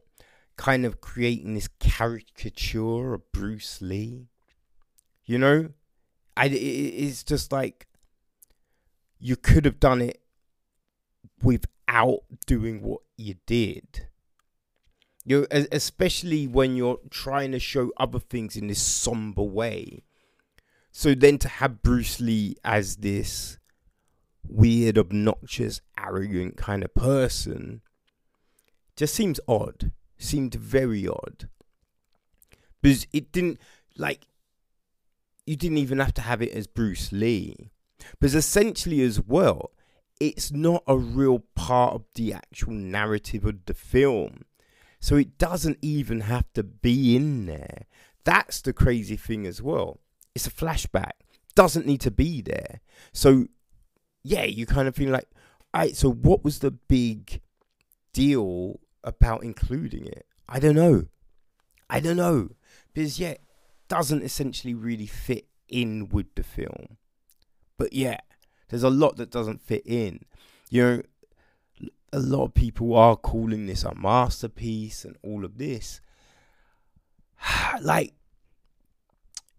kind 0.57 0.85
of 0.85 1.01
creating 1.01 1.55
this 1.55 1.69
caricature 1.79 3.14
of 3.14 3.31
Bruce 3.33 3.81
Lee. 3.81 4.29
You 5.25 5.38
know, 5.38 5.71
I 6.37 6.47
it's 6.47 7.23
just 7.23 7.53
like 7.53 7.87
you 9.19 9.37
could 9.37 9.64
have 9.64 9.81
done 9.81 10.01
it 10.01 10.21
without 11.42 12.20
doing 12.46 12.83
what 12.83 13.01
you 13.16 13.35
did. 13.46 14.09
You 15.25 15.46
especially 15.51 16.46
when 16.46 16.77
you're 16.77 17.01
trying 17.11 17.53
to 17.53 17.59
show 17.59 17.90
other 17.96 18.20
things 18.20 18.57
in 18.57 18.68
this 18.68 18.81
somber 18.81 19.42
way. 19.42 20.05
So 20.92 21.14
then 21.14 21.38
to 21.38 21.49
have 21.49 21.83
Bruce 21.83 22.20
Lee 22.20 22.57
as 22.64 22.96
this 22.96 23.59
weird, 24.49 24.96
obnoxious, 24.96 25.81
arrogant 25.99 26.57
kind 26.57 26.85
of 26.85 26.94
person 26.94 27.83
just 28.96 29.14
seems 29.14 29.40
odd. 29.46 29.92
Seemed 30.16 30.55
very 30.55 31.07
odd. 31.07 31.49
Because 32.81 33.07
it 33.12 33.33
didn't 33.33 33.61
like 33.99 34.27
you 35.44 35.57
didn't 35.57 35.79
even 35.79 35.99
have 35.99 36.14
to 36.14 36.22
have 36.22 36.40
it 36.40 36.53
as 36.53 36.66
Bruce 36.66 37.12
Lee. 37.12 37.70
Because 38.12 38.35
essentially 38.35 39.03
as 39.03 39.20
well, 39.20 39.72
it's 40.20 40.50
not 40.50 40.83
a 40.87 40.96
real 40.96 41.40
part 41.55 41.94
of 41.94 42.05
the 42.14 42.33
actual 42.33 42.72
narrative 42.72 43.44
of 43.44 43.64
the 43.66 43.74
film. 43.74 44.42
So 45.00 45.16
it 45.16 45.38
doesn't 45.38 45.79
even 45.83 46.20
have 46.22 46.52
to 46.55 46.62
be 46.62 47.14
in 47.16 47.46
there. 47.46 47.87
That's 48.24 48.61
the 48.61 48.72
crazy 48.72 49.16
thing 49.16 49.46
as 49.46 49.62
well. 49.62 50.00
It's 50.35 50.46
a 50.46 50.50
flashback. 50.50 51.12
Doesn't 51.55 51.87
need 51.87 52.00
to 52.02 52.11
be 52.11 52.42
there. 52.42 52.81
So 53.12 53.46
yeah, 54.22 54.44
you 54.44 54.66
kind 54.66 54.88
of 54.88 54.96
feel 54.96 55.11
like, 55.11 55.29
all 55.72 55.83
right, 55.83 55.96
so 55.96 56.11
what 56.11 56.42
was 56.42 56.59
the 56.59 56.72
big 56.72 57.40
deal 58.12 58.81
about 59.05 59.44
including 59.44 60.07
it? 60.07 60.26
I 60.48 60.59
don't 60.59 60.74
know. 60.74 61.07
I 61.88 62.00
don't 62.00 62.16
know. 62.16 62.50
Because 62.92 63.20
yeah, 63.20 63.35
doesn't 63.88 64.22
essentially 64.22 64.74
really 64.74 65.07
fit 65.07 65.46
in 65.68 66.09
with 66.09 66.35
the 66.35 66.42
film. 66.42 66.96
But 67.79 67.92
yeah, 67.92 68.20
there's 68.68 68.83
a 68.83 68.90
lot 68.90 69.16
that 69.16 69.31
doesn't 69.31 69.62
fit 69.62 69.83
in. 69.87 70.20
You 70.70 70.83
know, 70.83 71.02
a 72.12 72.18
lot 72.18 72.44
of 72.44 72.55
people 72.55 72.94
are 72.94 73.16
calling 73.16 73.66
this 73.66 73.85
a 73.85 73.94
masterpiece 73.94 75.05
and 75.05 75.16
all 75.22 75.44
of 75.44 75.59
this. 75.59 76.00
like, 77.81 78.14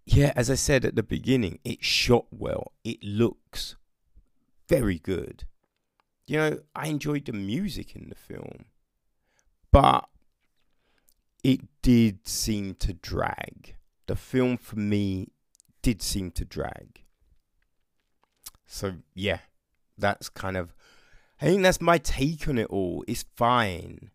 yeah, 0.06 0.34
as 0.36 0.50
I 0.50 0.56
said 0.56 0.86
at 0.86 0.96
the 0.96 1.04
beginning, 1.04 1.60
it 1.64 1.84
shot 1.84 2.26
well. 2.32 2.72
It 2.84 3.04
looks 3.04 3.76
very 4.68 5.00
good. 5.00 5.46
You 6.26 6.38
know, 6.38 6.60
I 6.76 6.88
enjoyed 6.88 7.26
the 7.26 7.34
music 7.34 7.96
in 7.96 8.10
the 8.10 8.16
film, 8.16 8.66
but 9.72 10.10
it 11.44 11.62
did 11.82 12.28
seem 12.28 12.76
to 12.76 12.94
drag. 12.94 13.76
The 14.08 14.16
film 14.16 14.58
for 14.58 14.78
me 14.78 15.30
did 15.82 16.02
seem 16.02 16.32
to 16.32 16.44
drag. 16.44 17.04
So, 18.68 18.96
yeah, 19.16 19.40
that's 19.98 20.30
kind 20.30 20.58
of 20.58 20.74
I 21.42 21.46
think 21.46 21.64
that's 21.64 21.82
my 21.82 21.98
take 22.00 22.48
on 22.48 22.58
it 22.58 22.68
all. 22.68 23.04
It's 23.08 23.26
fine, 23.36 24.12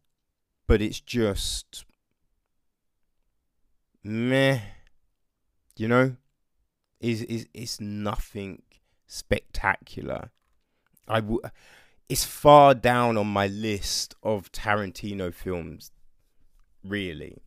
but 0.67 0.83
it's 0.83 1.01
just 1.01 1.85
meh. 4.05 4.61
You 5.77 5.89
know, 5.89 6.17
is 7.01 7.23
is 7.23 7.49
it's 7.55 7.81
nothing 7.81 8.63
spectacular. 9.07 10.31
I 11.09 11.21
w- 11.21 11.41
it's 12.09 12.25
far 12.25 12.75
down 12.75 13.19
on 13.19 13.29
my 13.29 13.47
list 13.49 14.15
of 14.23 14.53
Tarantino 14.53 15.33
films. 15.35 15.93
Really, 16.85 17.39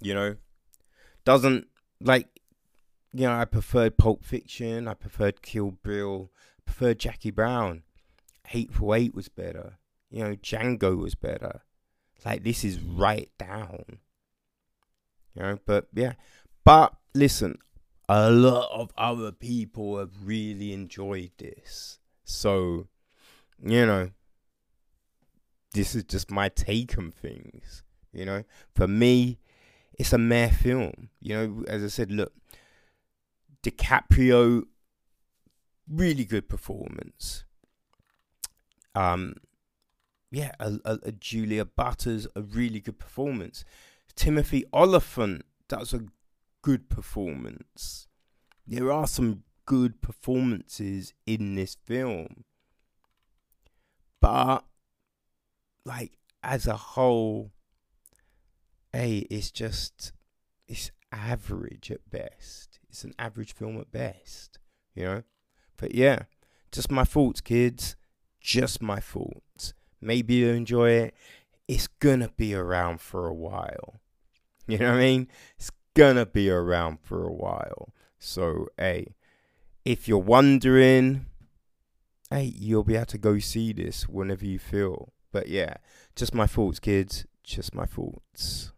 you 0.00 0.14
know, 0.14 0.36
doesn't 1.24 1.68
like 2.00 2.35
you 3.12 3.26
know, 3.26 3.34
I 3.34 3.44
preferred 3.44 3.96
Pulp 3.96 4.24
Fiction, 4.24 4.88
I 4.88 4.94
preferred 4.94 5.42
Kill 5.42 5.72
Bill, 5.82 6.30
I 6.58 6.62
preferred 6.64 6.98
Jackie 6.98 7.30
Brown. 7.30 7.82
Hateful 8.48 8.94
Eight 8.94 9.14
was 9.14 9.28
better. 9.28 9.78
You 10.10 10.24
know, 10.24 10.36
Django 10.36 10.96
was 10.96 11.14
better. 11.14 11.62
Like 12.24 12.44
this 12.44 12.64
is 12.64 12.80
right 12.80 13.30
down. 13.38 13.98
You 15.34 15.42
know, 15.42 15.58
but 15.66 15.88
yeah. 15.94 16.14
But 16.64 16.94
listen, 17.14 17.58
a 18.08 18.30
lot 18.30 18.70
of 18.72 18.92
other 18.96 19.32
people 19.32 19.98
have 19.98 20.12
really 20.24 20.72
enjoyed 20.72 21.32
this. 21.38 21.98
So, 22.24 22.88
you 23.62 23.86
know, 23.86 24.10
this 25.72 25.94
is 25.94 26.04
just 26.04 26.30
my 26.30 26.48
take 26.48 26.96
on 26.98 27.10
things. 27.10 27.82
You 28.12 28.24
know, 28.24 28.44
for 28.74 28.88
me, 28.88 29.38
it's 29.98 30.12
a 30.12 30.18
mere 30.18 30.50
film. 30.50 31.10
You 31.20 31.34
know, 31.34 31.64
as 31.68 31.84
I 31.84 31.88
said, 31.88 32.10
look, 32.10 32.32
DiCaprio, 33.62 34.64
really 35.88 36.24
good 36.24 36.48
performance. 36.48 37.44
Um, 38.94 39.34
yeah, 40.30 40.52
a, 40.58 40.78
a, 40.84 40.98
a 41.04 41.12
Julia 41.12 41.64
Butters, 41.64 42.26
a 42.34 42.42
really 42.42 42.80
good 42.80 42.98
performance. 42.98 43.64
Timothy 44.14 44.64
Olyphant 44.72 45.44
does 45.68 45.92
a 45.92 46.06
good 46.62 46.88
performance. 46.88 48.08
There 48.66 48.90
are 48.90 49.06
some 49.06 49.44
good 49.66 50.00
performances 50.00 51.12
in 51.26 51.54
this 51.54 51.76
film. 51.84 52.44
But 54.20 54.64
like 55.84 56.18
as 56.42 56.66
a 56.66 56.76
whole, 56.76 57.52
hey, 58.92 59.26
it's 59.30 59.50
just 59.50 60.12
it's 60.66 60.90
average 61.12 61.90
at 61.90 62.08
best. 62.10 62.75
It's 62.96 63.04
an 63.04 63.12
average 63.18 63.52
film 63.52 63.78
at 63.78 63.92
best, 63.92 64.58
you 64.94 65.04
know? 65.04 65.22
But 65.76 65.94
yeah, 65.94 66.20
just 66.72 66.90
my 66.90 67.04
thoughts, 67.04 67.42
kids. 67.42 67.94
Just 68.40 68.80
my 68.80 69.00
thoughts. 69.00 69.74
Maybe 70.00 70.36
you 70.36 70.48
enjoy 70.48 70.92
it. 70.92 71.14
It's 71.68 71.88
gonna 71.88 72.30
be 72.38 72.54
around 72.54 73.02
for 73.02 73.26
a 73.26 73.34
while. 73.34 74.00
You 74.66 74.78
know 74.78 74.92
what 74.92 74.96
I 74.96 75.00
mean? 75.00 75.28
It's 75.58 75.70
gonna 75.92 76.24
be 76.24 76.50
around 76.50 77.00
for 77.02 77.22
a 77.22 77.32
while. 77.32 77.92
So, 78.18 78.68
hey, 78.78 79.14
if 79.84 80.08
you're 80.08 80.16
wondering, 80.16 81.26
hey, 82.30 82.44
you'll 82.44 82.82
be 82.82 82.96
able 82.96 83.04
to 83.06 83.18
go 83.18 83.38
see 83.38 83.74
this 83.74 84.08
whenever 84.08 84.46
you 84.46 84.58
feel. 84.58 85.12
But 85.32 85.48
yeah, 85.48 85.74
just 86.14 86.32
my 86.32 86.46
thoughts, 86.46 86.80
kids. 86.80 87.26
Just 87.44 87.74
my 87.74 87.84
thoughts. 87.84 88.72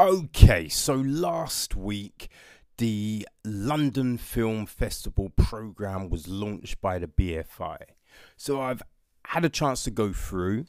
Okay, 0.00 0.66
so 0.70 0.94
last 0.94 1.76
week 1.76 2.30
the 2.78 3.28
London 3.44 4.16
Film 4.16 4.64
Festival 4.64 5.28
program 5.28 6.08
was 6.08 6.26
launched 6.26 6.80
by 6.80 6.98
the 6.98 7.06
BFI. 7.06 7.76
So 8.34 8.62
I've 8.62 8.82
had 9.26 9.44
a 9.44 9.50
chance 9.50 9.84
to 9.84 9.90
go 9.90 10.14
through 10.14 10.64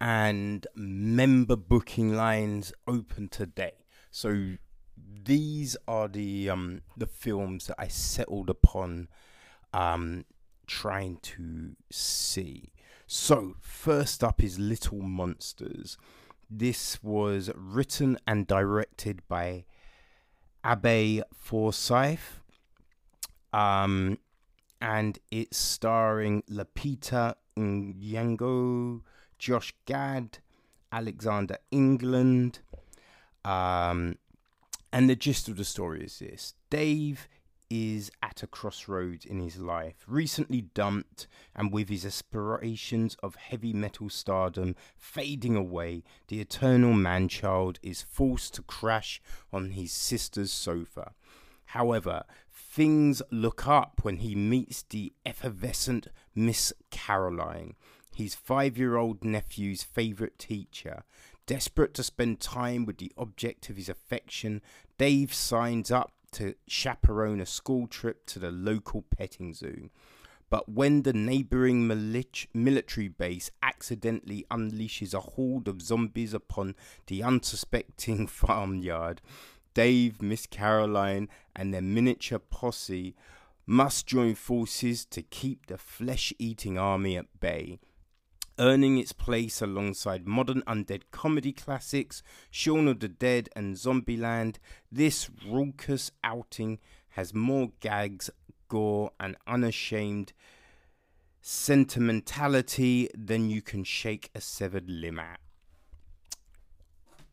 and 0.00 0.66
member 0.74 1.54
booking 1.54 2.16
lines 2.16 2.72
open 2.88 3.28
today. 3.28 3.74
So 4.10 4.54
these 4.96 5.76
are 5.86 6.08
the 6.08 6.50
um 6.50 6.80
the 6.96 7.06
films 7.06 7.68
that 7.68 7.76
I 7.78 7.86
settled 7.86 8.50
upon 8.50 9.06
um 9.72 10.24
trying 10.66 11.18
to 11.22 11.76
see. 11.92 12.72
So, 13.06 13.54
first 13.60 14.24
up 14.24 14.42
is 14.42 14.58
Little 14.58 15.00
Monsters. 15.00 15.96
This 16.50 17.02
was 17.02 17.50
written 17.54 18.18
and 18.26 18.46
directed 18.46 19.22
by 19.28 19.64
Abe 20.64 21.22
Forsythe. 21.34 22.18
Um, 23.52 24.18
and 24.80 25.18
it's 25.30 25.58
starring 25.58 26.42
Lupita 26.50 27.34
Nyong'o, 27.56 29.02
Josh 29.38 29.74
Gad, 29.84 30.38
Alexander 30.92 31.58
England. 31.70 32.60
Um, 33.44 34.16
and 34.92 35.10
the 35.10 35.16
gist 35.16 35.48
of 35.48 35.56
the 35.56 35.64
story 35.64 36.04
is 36.04 36.18
this 36.18 36.54
Dave 36.70 37.28
is 37.70 38.10
at 38.22 38.42
a 38.42 38.46
crossroads 38.46 39.24
in 39.24 39.40
his 39.40 39.58
life, 39.58 40.04
recently 40.06 40.62
dumped, 40.62 41.26
and 41.54 41.72
with 41.72 41.88
his 41.88 42.06
aspirations 42.06 43.16
of 43.22 43.34
heavy 43.36 43.72
metal 43.72 44.08
stardom 44.08 44.74
fading 44.96 45.56
away, 45.56 46.02
the 46.28 46.40
eternal 46.40 46.92
man 46.92 47.28
child 47.28 47.78
is 47.82 48.02
forced 48.02 48.54
to 48.54 48.62
crash 48.62 49.20
on 49.52 49.70
his 49.70 49.92
sister's 49.92 50.52
sofa. 50.52 51.12
However, 51.66 52.24
things 52.50 53.20
look 53.30 53.66
up 53.66 54.00
when 54.02 54.18
he 54.18 54.34
meets 54.34 54.82
the 54.82 55.12
effervescent 55.26 56.08
Miss 56.34 56.72
Caroline, 56.90 57.74
his 58.14 58.34
five 58.34 58.78
year 58.78 58.96
old 58.96 59.22
nephew's 59.22 59.82
favourite 59.82 60.38
teacher. 60.38 61.04
Desperate 61.46 61.94
to 61.94 62.02
spend 62.02 62.40
time 62.40 62.84
with 62.84 62.98
the 62.98 63.12
object 63.16 63.70
of 63.70 63.76
his 63.76 63.88
affection, 63.88 64.60
Dave 64.98 65.32
signs 65.32 65.90
up 65.90 66.12
to 66.38 66.54
chaperone 66.68 67.40
a 67.40 67.46
school 67.46 67.88
trip 67.88 68.24
to 68.26 68.38
the 68.38 68.52
local 68.52 69.02
petting 69.02 69.52
zoo. 69.52 69.90
But 70.48 70.68
when 70.68 71.02
the 71.02 71.12
neighboring 71.12 71.88
military 71.88 73.08
base 73.08 73.50
accidentally 73.60 74.46
unleashes 74.48 75.14
a 75.14 75.20
horde 75.20 75.66
of 75.66 75.82
zombies 75.82 76.32
upon 76.32 76.76
the 77.08 77.24
unsuspecting 77.24 78.26
farmyard, 78.28 79.20
Dave, 79.74 80.22
Miss 80.22 80.46
Caroline, 80.46 81.28
and 81.56 81.74
their 81.74 81.82
miniature 81.82 82.38
posse 82.38 83.16
must 83.66 84.06
join 84.06 84.36
forces 84.36 85.04
to 85.06 85.22
keep 85.22 85.66
the 85.66 85.76
flesh 85.76 86.32
eating 86.38 86.78
army 86.78 87.16
at 87.16 87.40
bay 87.40 87.80
earning 88.58 88.98
its 88.98 89.12
place 89.12 89.62
alongside 89.62 90.26
modern 90.26 90.62
undead 90.62 91.02
comedy 91.10 91.52
classics 91.52 92.22
Shaun 92.50 92.88
of 92.88 93.00
the 93.00 93.08
Dead 93.08 93.48
and 93.54 93.76
Zombieland, 93.76 94.56
this 94.90 95.30
raucous 95.46 96.10
outing 96.22 96.78
has 97.10 97.34
more 97.34 97.70
gags, 97.80 98.30
gore, 98.68 99.12
and 99.18 99.36
unashamed 99.46 100.32
sentimentality 101.40 103.08
than 103.14 103.50
you 103.50 103.62
can 103.62 103.84
shake 103.84 104.30
a 104.34 104.40
severed 104.40 104.90
limb 104.90 105.18
at. 105.18 105.40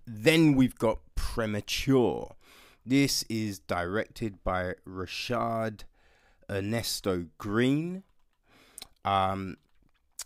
Then 0.08 0.56
we've 0.56 0.78
got 0.78 1.00
Premature. 1.16 2.36
This 2.86 3.24
is 3.24 3.60
directed 3.60 4.44
by 4.44 4.76
Rashad 4.88 5.82
Ernesto 6.50 7.26
Green. 7.38 8.04
Um, 9.04 9.58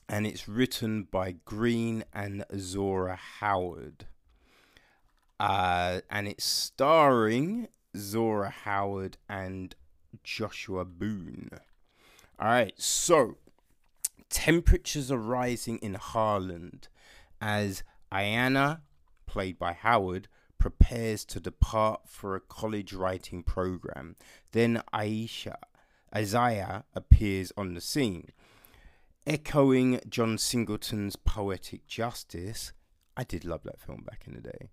and 0.10 0.26
it's 0.26 0.50
written 0.50 1.04
by 1.04 1.36
Green 1.46 2.04
and 2.12 2.44
Zora 2.58 3.16
Howard. 3.40 4.08
Uh, 5.40 6.02
and 6.10 6.28
it's 6.28 6.44
starring 6.44 7.68
Zora 7.96 8.50
Howard 8.50 9.18
and 9.30 9.76
Joshua 10.24 10.84
Boone. 10.84 11.50
All 12.40 12.48
right, 12.48 12.74
so 12.78 13.38
temperatures 14.30 15.12
are 15.12 15.18
rising 15.18 15.78
in 15.78 15.94
Harlem 15.94 16.82
as 17.40 17.84
Ayana, 18.12 18.82
played 19.28 19.60
by 19.60 19.74
Howard, 19.74 20.28
prepares 20.58 21.24
to 21.26 21.40
depart 21.40 22.02
for 22.08 22.36
a 22.36 22.42
college 22.42 22.94
writing 22.94 23.44
program. 23.44 24.16
Then 24.52 24.82
Aisha, 24.92 25.56
Isaiah 26.14 26.84
appears 26.96 27.54
on 27.56 27.76
the 27.76 27.82
scene. 27.82 28.32
Echoing 29.30 30.00
John 30.10 30.40
Singleton's 30.40 31.16
poetic 31.16 31.86
justice, 31.86 32.74
I 33.16 33.24
did 33.24 33.46
love 33.46 33.62
that 33.62 33.80
film 33.80 34.02
back 34.02 34.24
in 34.26 34.34
the 34.34 34.42
day. 34.42 34.72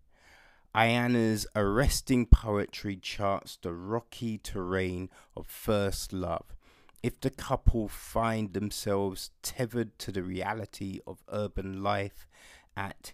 Ayana's 0.75 1.47
arresting 1.55 2.25
poetry 2.25 2.97
charts 2.97 3.59
the 3.61 3.75
rocky 3.75 4.38
terrain 4.38 5.11
of 5.37 5.47
first 5.47 6.14
love. 6.14 6.57
If 7.03 7.21
the 7.21 7.29
couple 7.29 7.87
find 7.87 8.55
themselves 8.55 9.31
tethered 9.42 9.99
to 9.99 10.11
the 10.11 10.23
reality 10.23 11.01
of 11.07 11.23
urban 11.31 11.83
life, 11.83 12.27
at 12.75 13.12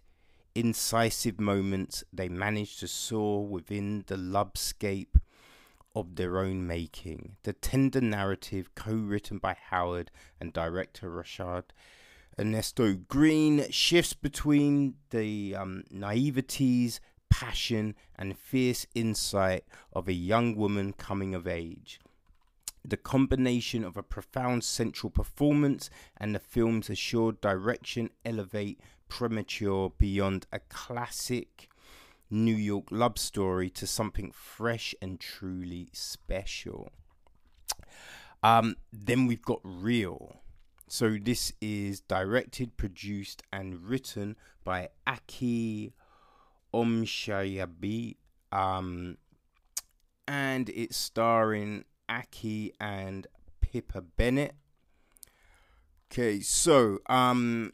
incisive 0.54 1.40
moments 1.40 2.04
they 2.12 2.28
manage 2.28 2.78
to 2.78 2.86
soar 2.86 3.44
within 3.44 4.04
the 4.06 4.16
lovescape 4.16 5.16
of 5.94 6.16
their 6.16 6.38
own 6.38 6.66
making. 6.66 7.36
The 7.42 7.52
tender 7.52 8.00
narrative, 8.00 8.74
co 8.74 8.92
written 8.92 9.38
by 9.38 9.56
Howard 9.70 10.10
and 10.40 10.52
director 10.52 11.10
Rashad 11.10 11.64
Ernesto 12.38 12.94
Green, 12.94 13.70
shifts 13.70 14.14
between 14.14 14.94
the 15.10 15.54
um, 15.56 15.84
naiveties, 15.92 17.00
passion, 17.30 17.94
and 18.16 18.38
fierce 18.38 18.86
insight 18.94 19.64
of 19.92 20.08
a 20.08 20.12
young 20.12 20.56
woman 20.56 20.92
coming 20.92 21.34
of 21.34 21.46
age. 21.46 22.00
The 22.84 22.96
combination 22.96 23.84
of 23.84 23.96
a 23.96 24.02
profound 24.02 24.64
central 24.64 25.10
performance 25.10 25.88
and 26.16 26.34
the 26.34 26.40
film's 26.40 26.90
assured 26.90 27.40
direction 27.40 28.10
elevate 28.24 28.80
Premature 29.08 29.92
beyond 29.98 30.46
a 30.52 30.58
classic 30.58 31.68
New 32.32 32.54
York 32.54 32.86
love 32.90 33.18
story 33.18 33.68
to 33.70 33.86
something 33.86 34.32
fresh 34.32 34.94
and 35.02 35.20
truly 35.20 35.90
special. 35.92 36.90
Um, 38.42 38.76
then 38.92 39.26
we've 39.26 39.42
got 39.42 39.60
Real. 39.62 40.40
So 40.88 41.16
this 41.20 41.52
is 41.60 42.00
directed, 42.00 42.76
produced, 42.76 43.42
and 43.52 43.84
written 43.84 44.36
by 44.64 44.88
Aki 45.06 45.94
Omoshaybi. 46.74 48.16
Um, 48.50 49.18
and 50.26 50.68
it's 50.70 50.96
starring 50.96 51.84
Aki 52.08 52.72
and 52.80 53.26
Pippa 53.60 54.02
Bennett. 54.02 54.54
Okay, 56.10 56.40
so 56.40 56.98
um 57.06 57.72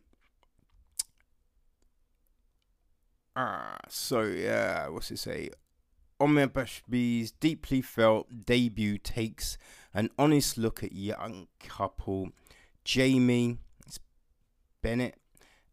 Ah, 3.41 3.77
so 3.89 4.23
yeah, 4.23 4.89
what's 4.89 5.13
it 5.13 5.19
say? 5.21 5.51
Omoshaybi's 6.21 7.31
deeply 7.31 7.81
felt 7.81 8.27
debut 8.45 8.99
takes 8.99 9.57
an 9.95 10.11
honest 10.19 10.59
look 10.59 10.83
at 10.83 10.91
young 10.91 11.47
couple 11.61 12.31
Jamie 12.85 13.59
Bennett 14.83 15.21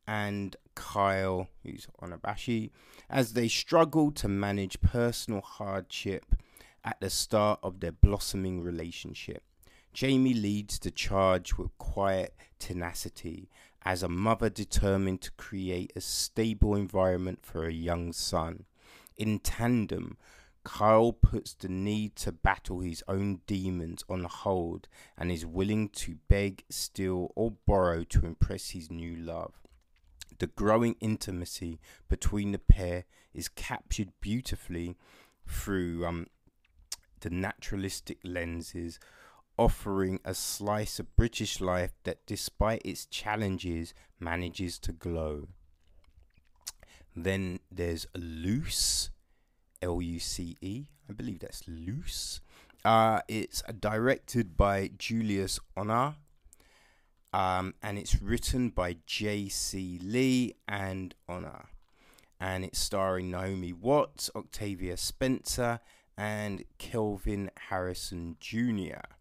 and 0.05 0.55
Kyle, 0.75 1.47
who's 1.63 1.87
Omoshaybi, 1.99 2.69
as 3.09 3.33
they 3.33 3.47
struggle 3.47 4.11
to 4.11 4.27
manage 4.27 4.79
personal 4.81 5.41
hardship 5.41 6.35
at 6.83 7.01
the 7.01 7.09
start 7.09 7.59
of 7.63 7.79
their 7.79 7.93
blossoming 7.93 8.61
relationship. 8.61 9.41
Jamie 9.91 10.35
leads 10.35 10.77
the 10.77 10.91
charge 10.91 11.57
with 11.57 11.75
quiet 11.79 12.35
tenacity 12.59 13.49
as 13.85 14.01
a 14.01 14.09
mother 14.09 14.49
determined 14.49 15.21
to 15.21 15.31
create 15.33 15.93
a 15.95 16.01
stable 16.01 16.75
environment 16.75 17.39
for 17.43 17.65
a 17.65 17.71
young 17.71 18.11
son. 18.11 18.65
In 19.15 19.39
tandem, 19.39 20.17
Kyle 20.63 21.13
puts 21.13 21.53
the 21.53 21.69
need 21.69 22.15
to 22.17 22.31
battle 22.31 22.79
his 22.79 23.03
own 23.07 23.41
demons 23.45 24.03
on 24.09 24.23
hold 24.23 24.87
and 25.15 25.31
is 25.31 25.45
willing 25.45 25.89
to 25.89 26.17
beg, 26.27 26.63
steal, 26.69 27.31
or 27.35 27.53
borrow 27.67 28.03
to 28.05 28.25
impress 28.25 28.71
his 28.71 28.89
new 28.89 29.15
love. 29.15 29.53
The 30.39 30.47
growing 30.47 30.95
intimacy 30.99 31.79
between 32.09 32.51
the 32.51 32.59
pair 32.59 33.05
is 33.33 33.47
captured 33.47 34.09
beautifully 34.19 34.97
through 35.47 36.05
um, 36.05 36.27
the 37.19 37.29
naturalistic 37.29 38.17
lenses 38.23 38.99
offering 39.57 40.19
a 40.25 40.33
slice 40.33 40.99
of 40.99 41.15
British 41.15 41.61
life 41.61 41.93
that, 42.03 42.25
despite 42.25 42.81
its 42.85 43.05
challenges, 43.05 43.93
manages 44.19 44.79
to 44.79 44.91
glow. 44.91 45.47
Then 47.15 47.59
there's 47.71 48.07
Loose, 48.15 49.09
L 49.81 50.01
U 50.01 50.19
C 50.19 50.57
E. 50.61 50.85
I 51.09 51.13
believe 51.13 51.39
that's 51.39 51.67
Loose. 51.67 52.41
Uh, 52.83 53.21
it's 53.27 53.63
directed 53.79 54.57
by 54.57 54.91
Julius 54.97 55.59
Onah. 55.77 56.15
Um, 57.33 57.73
and 57.81 57.97
it's 57.97 58.21
written 58.21 58.69
by 58.69 58.97
J.C. 59.05 59.99
Lee 60.01 60.55
and 60.69 61.13
Onah. 61.29 61.65
And 62.39 62.63
it's 62.63 62.79
starring 62.79 63.31
Naomi 63.31 63.73
Watts, 63.73 64.29
Octavia 64.35 64.95
Spencer, 64.95 65.79
and 66.17 66.63
Kelvin 66.77 67.51
Harrison 67.69 68.37
Jr. 68.39 69.14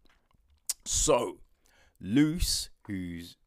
So, 0.85 1.39
Luce, 1.99 2.69
who's 2.85 3.37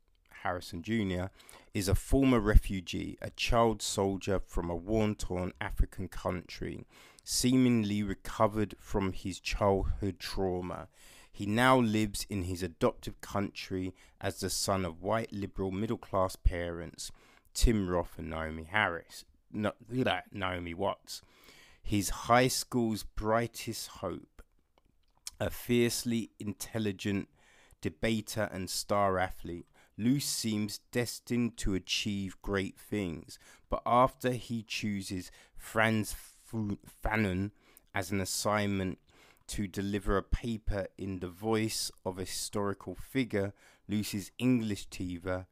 Harrison 0.42 0.82
Jr., 0.82 1.26
is 1.72 1.88
a 1.88 1.94
former 1.94 2.40
refugee, 2.40 3.16
a 3.22 3.30
child 3.30 3.80
soldier 3.80 4.40
from 4.40 4.68
a 4.68 4.74
war 4.74 5.14
torn 5.14 5.52
African 5.60 6.08
country, 6.08 6.84
seemingly 7.22 8.02
recovered 8.02 8.74
from 8.80 9.12
his 9.12 9.38
childhood 9.38 10.18
trauma. 10.18 10.88
He 11.30 11.46
now 11.46 11.78
lives 11.78 12.26
in 12.28 12.42
his 12.42 12.64
adoptive 12.64 13.20
country 13.20 13.94
as 14.20 14.40
the 14.40 14.50
son 14.50 14.84
of 14.84 15.00
white 15.00 15.32
liberal 15.32 15.70
middle 15.70 15.98
class 15.98 16.34
parents, 16.34 17.12
Tim 17.54 17.88
Roth 17.88 18.18
and 18.18 18.30
Naomi 18.30 18.64
Harris. 18.64 19.24
No, 19.52 19.72
Naomi 20.32 20.74
Watts. 20.74 21.22
His 21.80 22.10
high 22.10 22.48
school's 22.48 23.04
brightest 23.04 23.88
hope 23.88 24.37
a 25.40 25.50
fiercely 25.50 26.30
intelligent 26.38 27.28
debater 27.80 28.48
and 28.52 28.68
star 28.68 29.18
athlete, 29.18 29.66
Luce 29.96 30.26
seems 30.26 30.78
destined 30.92 31.56
to 31.58 31.74
achieve 31.74 32.40
great 32.42 32.78
things, 32.78 33.38
but 33.68 33.82
after 33.84 34.32
he 34.32 34.62
chooses 34.62 35.30
Frantz 35.56 36.14
Fanon 37.02 37.50
as 37.94 38.10
an 38.10 38.20
assignment 38.20 38.98
to 39.48 39.66
deliver 39.66 40.16
a 40.16 40.22
paper 40.22 40.86
in 40.96 41.20
the 41.20 41.28
voice 41.28 41.90
of 42.04 42.18
a 42.18 42.22
historical 42.22 42.94
figure, 42.94 43.54
Luce's 43.88 44.30
English 44.38 44.86
teacher, 44.86 45.46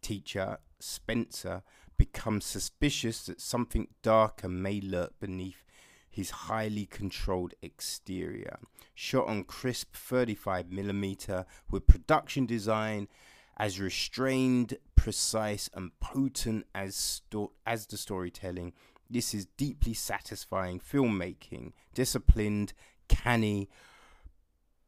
teacher 0.00 0.58
Spencer 0.80 1.62
becomes 1.96 2.44
suspicious 2.44 3.26
that 3.26 3.40
something 3.40 3.86
darker 4.02 4.48
may 4.48 4.80
lurk 4.80 5.12
beneath 5.20 5.64
his 6.12 6.30
highly 6.30 6.84
controlled 6.84 7.54
exterior. 7.62 8.58
Shot 8.94 9.26
on 9.26 9.44
crisp 9.44 9.96
35mm 9.96 11.46
with 11.70 11.86
production 11.86 12.44
design 12.44 13.08
as 13.56 13.80
restrained, 13.80 14.76
precise, 14.94 15.70
and 15.74 15.98
potent 16.00 16.66
as, 16.74 16.94
sto- 16.94 17.52
as 17.66 17.86
the 17.86 17.96
storytelling. 17.96 18.74
This 19.08 19.32
is 19.32 19.46
deeply 19.56 19.94
satisfying 19.94 20.80
filmmaking, 20.80 21.72
disciplined, 21.94 22.74
canny, 23.08 23.70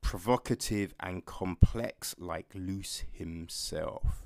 provocative, 0.02 0.94
and 1.00 1.24
complex, 1.24 2.14
like 2.18 2.50
Luce 2.54 3.04
himself. 3.12 4.24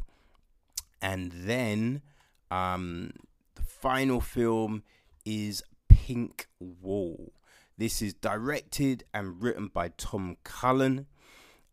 And 1.01 1.31
then 1.33 2.03
um, 2.51 3.13
the 3.55 3.63
final 3.63 4.21
film 4.21 4.83
is 5.25 5.63
Pink 6.09 6.49
Wall. 6.59 7.35
This 7.77 8.01
is 8.01 8.15
directed 8.15 9.05
and 9.13 9.43
written 9.43 9.67
by 9.69 9.91
Tom 9.99 10.39
Cullen, 10.43 11.05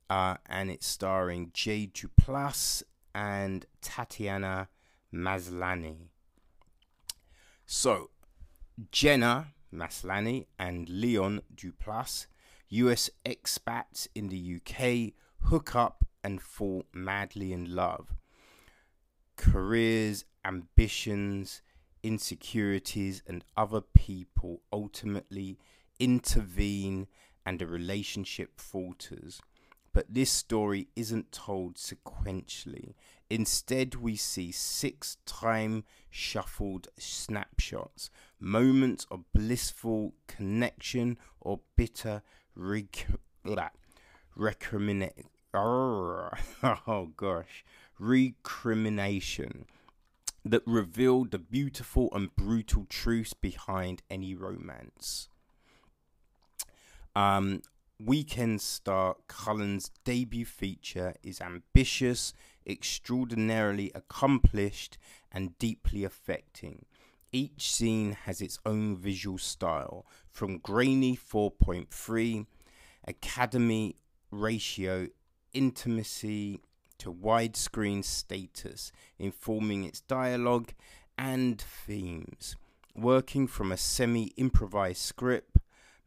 uh, 0.09 0.35
and 0.45 0.69
it's 0.69 0.85
starring 0.85 1.51
Jay 1.53 1.87
Duplass 1.87 2.83
and 3.13 3.65
Tatiana 3.81 4.67
Maslany. 5.13 6.09
So, 7.65 8.09
Jenna 8.91 9.53
Maslany 9.73 10.47
and 10.59 10.89
Leon 10.89 11.41
Duplass, 11.55 12.25
US 12.67 13.09
expats 13.25 14.09
in 14.13 14.27
the 14.27 14.57
UK, 14.57 15.13
hook 15.47 15.77
up 15.77 16.03
and 16.25 16.41
fall 16.41 16.83
madly 16.91 17.53
in 17.53 17.73
love. 17.73 18.13
Careers, 19.37 20.25
ambitions, 20.43 21.61
insecurities, 22.05 23.23
and 23.25 23.43
other 23.57 23.81
people 23.81 24.61
ultimately 24.71 25.57
intervene 25.99 27.07
and 27.45 27.61
a 27.63 27.65
relationship 27.67 28.61
falters. 28.61 29.41
But 29.91 30.13
this 30.13 30.29
story 30.29 30.89
isn't 30.95 31.31
told 31.31 31.77
sequentially. 31.77 32.93
Instead, 33.27 33.95
we 33.95 34.15
see 34.15 34.51
six 34.51 35.17
time 35.25 35.83
shuffled 36.11 36.89
snapshots, 36.97 38.11
moments 38.39 39.07
of 39.09 39.23
blissful 39.33 40.13
connection 40.27 41.17
or 41.41 41.61
bitter 41.75 42.21
rec- 42.55 43.07
recrimination. 44.35 45.29
Oh 46.87 47.11
gosh, 47.15 47.63
recrimination 47.97 49.65
that 50.45 50.61
reveal 50.67 51.25
the 51.25 51.39
beautiful 51.39 52.09
and 52.13 52.33
brutal 52.35 52.85
truths 52.87 53.33
behind 53.33 54.03
any 54.09 54.35
romance. 54.35 55.27
Um, 57.15 57.61
Weekend 57.99 58.61
star 58.61 59.15
Cullen's 59.27 59.89
debut 60.03 60.45
feature 60.45 61.15
is 61.23 61.41
ambitious, 61.41 62.33
extraordinarily 62.67 63.91
accomplished, 63.95 64.97
and 65.31 65.57
deeply 65.57 66.03
affecting. 66.03 66.85
Each 67.31 67.71
scene 67.71 68.11
has 68.25 68.41
its 68.41 68.59
own 68.65 68.97
visual 68.97 69.37
style, 69.37 70.05
from 70.29 70.59
grainy 70.59 71.17
4.3, 71.17 72.45
Academy 73.07 73.95
ratio, 74.29 75.07
intimacy, 75.53 76.61
to 77.05 77.13
widescreen 77.13 78.03
status, 78.03 78.91
informing 79.19 79.83
its 79.83 80.01
dialogue 80.01 80.73
and 81.19 81.61
themes. 81.61 82.55
Working 82.95 83.45
from 83.45 83.71
a 83.71 83.77
semi 83.77 84.33
improvised 84.37 85.01
script, 85.01 85.57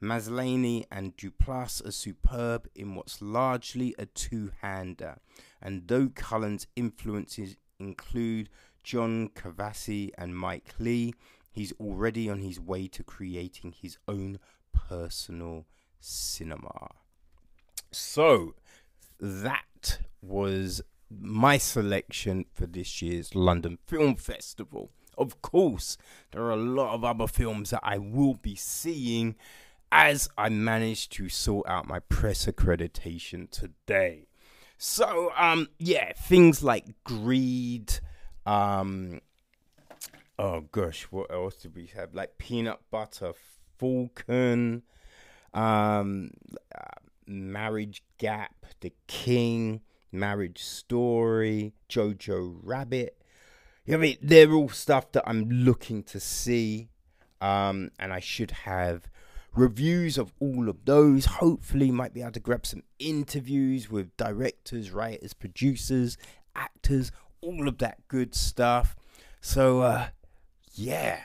Maslany 0.02 0.87
and 0.90 1.16
Duplass 1.16 1.87
are 1.87 1.92
superb 1.92 2.68
in 2.74 2.96
what's 2.96 3.22
largely 3.22 3.94
a 3.96 4.06
two 4.06 4.50
hander, 4.61 5.18
and 5.62 5.87
though 5.87 6.08
Cullen's 6.08 6.66
influences 6.74 7.56
include 7.78 8.48
John 8.82 9.28
Cassavetes 9.28 10.11
and 10.18 10.37
Mike 10.37 10.74
Leigh, 10.80 11.14
he's 11.52 11.72
already 11.78 12.28
on 12.28 12.40
his 12.40 12.58
way 12.58 12.88
to 12.88 13.04
creating 13.04 13.72
his 13.80 13.98
own 14.08 14.40
personal 14.72 15.66
cinema. 16.00 16.88
So 17.92 18.54
that 19.20 19.64
was 20.20 20.82
my 21.10 21.58
selection 21.58 22.44
for 22.52 22.66
this 22.66 23.00
year's 23.02 23.34
London 23.34 23.78
Film 23.86 24.16
Festival. 24.16 24.90
Of 25.16 25.42
course, 25.42 25.96
there 26.30 26.42
are 26.42 26.52
a 26.52 26.56
lot 26.56 26.94
of 26.94 27.04
other 27.04 27.26
films 27.26 27.70
that 27.70 27.80
I 27.82 27.98
will 27.98 28.34
be 28.34 28.54
seeing 28.54 29.36
as 29.90 30.28
I 30.36 30.48
manage 30.48 31.08
to 31.10 31.28
sort 31.28 31.68
out 31.68 31.88
my 31.88 31.98
press 31.98 32.46
accreditation 32.46 33.50
today. 33.50 34.28
So, 34.76 35.32
um, 35.36 35.68
yeah, 35.78 36.12
things 36.12 36.62
like 36.62 36.84
Greed, 37.04 37.98
um, 38.46 39.20
oh 40.38 40.60
gosh, 40.72 41.04
what 41.10 41.32
else 41.32 41.56
did 41.56 41.74
we 41.74 41.86
have? 41.96 42.14
Like 42.14 42.38
Peanut 42.38 42.78
Butter 42.90 43.32
Falcon, 43.78 44.82
um, 45.52 46.30
Marriage 47.28 48.02
Gap, 48.18 48.54
The 48.80 48.92
King, 49.06 49.82
Marriage 50.10 50.62
Story, 50.62 51.74
Jojo 51.88 52.58
Rabbit. 52.62 53.20
You 53.84 53.92
know 53.92 53.98
I 53.98 54.02
mean? 54.02 54.16
They're 54.22 54.52
all 54.52 54.68
stuff 54.68 55.12
that 55.12 55.24
I'm 55.26 55.48
looking 55.48 56.02
to 56.04 56.20
see. 56.20 56.88
Um, 57.40 57.90
and 57.98 58.12
I 58.12 58.20
should 58.20 58.50
have 58.50 59.08
reviews 59.54 60.18
of 60.18 60.32
all 60.40 60.68
of 60.68 60.84
those. 60.84 61.26
Hopefully, 61.26 61.90
might 61.90 62.14
be 62.14 62.22
able 62.22 62.32
to 62.32 62.40
grab 62.40 62.66
some 62.66 62.82
interviews 62.98 63.90
with 63.90 64.16
directors, 64.16 64.90
writers, 64.90 65.34
producers, 65.34 66.16
actors, 66.56 67.12
all 67.40 67.68
of 67.68 67.78
that 67.78 68.06
good 68.08 68.34
stuff. 68.34 68.96
So, 69.40 69.82
uh, 69.82 70.08
yeah, 70.72 71.20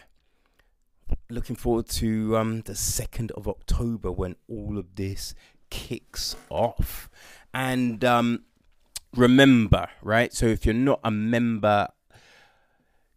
looking 1.29 1.55
forward 1.55 1.87
to 1.87 2.37
um, 2.37 2.61
the 2.61 2.73
2nd 2.73 3.31
of 3.31 3.47
October 3.47 4.11
when 4.11 4.35
all 4.47 4.77
of 4.77 4.95
this 4.95 5.33
kicks 5.73 6.35
off. 6.49 7.09
And 7.51 8.05
um, 8.05 8.43
remember, 9.15 9.87
right? 10.03 10.31
So 10.31 10.45
if 10.45 10.65
you're 10.65 10.75
not 10.75 10.99
a 11.03 11.09
member, 11.09 11.87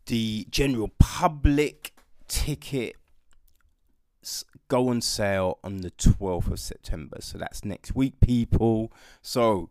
the 0.06 0.46
general 0.50 0.90
public 0.98 1.92
ticket 2.28 2.96
go 4.68 4.88
on 4.88 5.00
sale 5.00 5.58
on 5.62 5.82
the 5.82 5.90
12th 5.92 6.50
of 6.50 6.58
September. 6.58 7.18
So 7.20 7.36
that's 7.38 7.64
next 7.64 7.94
week, 7.94 8.20
people. 8.20 8.90
So 9.20 9.70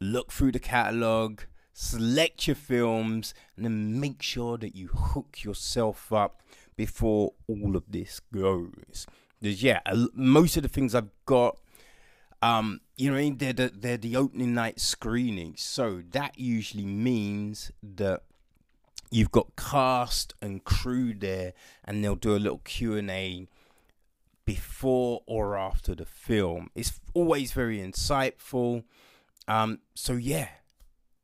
look 0.00 0.32
through 0.32 0.52
the 0.52 0.58
catalogue, 0.58 1.44
select 1.74 2.48
your 2.48 2.56
films, 2.56 3.34
and 3.56 3.66
then 3.66 4.00
make 4.00 4.22
sure 4.22 4.56
that 4.56 4.74
you 4.74 4.88
hook 4.88 5.44
yourself 5.44 6.12
up 6.12 6.40
before 6.76 7.34
all 7.46 7.76
of 7.76 7.84
this 7.88 8.20
goes. 8.34 9.06
Because 9.40 9.62
yeah, 9.62 9.80
most 10.14 10.56
of 10.56 10.62
the 10.62 10.68
things 10.68 10.94
I've 10.94 11.10
got, 11.26 11.58
um, 12.42 12.80
you 12.96 13.10
know, 13.10 13.34
they're 13.36 13.52
the, 13.52 13.72
they're 13.74 13.96
the 13.96 14.16
opening 14.16 14.52
night 14.52 14.80
screening, 14.80 15.54
so 15.56 16.02
that 16.10 16.38
usually 16.38 16.84
means 16.86 17.70
that 17.82 18.22
you've 19.10 19.30
got 19.30 19.54
cast 19.56 20.34
and 20.42 20.64
crew 20.64 21.14
there, 21.14 21.52
and 21.84 22.02
they'll 22.02 22.16
do 22.16 22.34
a 22.34 22.38
little 22.38 22.60
Q 22.64 22.96
and 22.96 23.10
A 23.10 23.46
before 24.44 25.22
or 25.26 25.56
after 25.56 25.94
the 25.94 26.04
film. 26.04 26.70
It's 26.74 27.00
always 27.14 27.52
very 27.52 27.78
insightful. 27.78 28.84
Um, 29.46 29.78
so 29.94 30.14
yeah, 30.14 30.48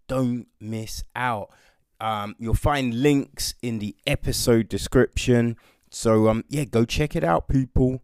don't 0.06 0.46
miss 0.60 1.04
out. 1.16 1.50
Um, 2.00 2.36
you'll 2.38 2.54
find 2.54 3.02
links 3.02 3.54
in 3.60 3.80
the 3.80 3.96
episode 4.06 4.68
description. 4.68 5.56
So 5.90 6.28
um, 6.28 6.44
yeah, 6.48 6.64
go 6.64 6.84
check 6.84 7.16
it 7.16 7.24
out, 7.24 7.48
people. 7.48 8.02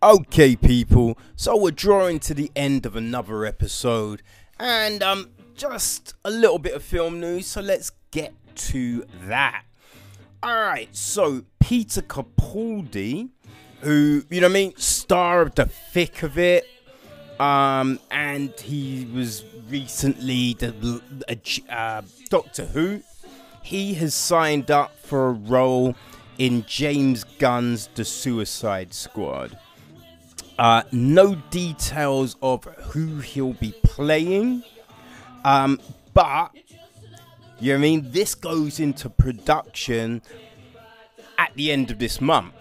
Okay, 0.00 0.54
people. 0.54 1.18
So 1.34 1.56
we're 1.56 1.72
drawing 1.72 2.20
to 2.20 2.34
the 2.34 2.52
end 2.54 2.86
of 2.86 2.94
another 2.94 3.44
episode, 3.44 4.22
and 4.56 5.02
um, 5.02 5.30
just 5.56 6.14
a 6.24 6.30
little 6.30 6.60
bit 6.60 6.74
of 6.74 6.84
film 6.84 7.18
news. 7.18 7.48
So 7.48 7.60
let's 7.60 7.90
get 8.12 8.32
to 8.54 9.04
that. 9.24 9.64
All 10.40 10.54
right. 10.54 10.88
So 10.94 11.46
Peter 11.58 12.00
Capaldi, 12.00 13.30
who 13.80 14.22
you 14.30 14.40
know, 14.40 14.46
I 14.46 14.50
mean, 14.50 14.76
star 14.76 15.42
of 15.42 15.56
the 15.56 15.66
thick 15.66 16.22
of 16.22 16.38
it, 16.38 16.64
um, 17.40 17.98
and 18.12 18.52
he 18.60 19.08
was 19.12 19.44
recently 19.68 20.54
the 20.54 21.02
uh, 21.68 22.02
Doctor 22.30 22.66
Who. 22.66 23.02
He 23.64 23.94
has 23.94 24.14
signed 24.14 24.70
up 24.70 24.96
for 24.96 25.30
a 25.30 25.32
role 25.32 25.96
in 26.38 26.64
James 26.66 27.24
Gunn's 27.24 27.88
The 27.96 28.04
Suicide 28.04 28.94
Squad. 28.94 29.58
Uh, 30.58 30.82
no 30.90 31.36
details 31.50 32.36
of 32.42 32.64
who 32.64 33.18
he'll 33.18 33.52
be 33.54 33.72
playing, 33.84 34.64
um, 35.44 35.78
but 36.14 36.50
you 37.60 37.72
know 37.72 37.78
I 37.78 37.80
mean. 37.80 38.10
This 38.10 38.34
goes 38.34 38.80
into 38.80 39.08
production 39.08 40.20
at 41.38 41.52
the 41.54 41.70
end 41.70 41.90
of 41.90 41.98
this 41.98 42.20
month. 42.20 42.52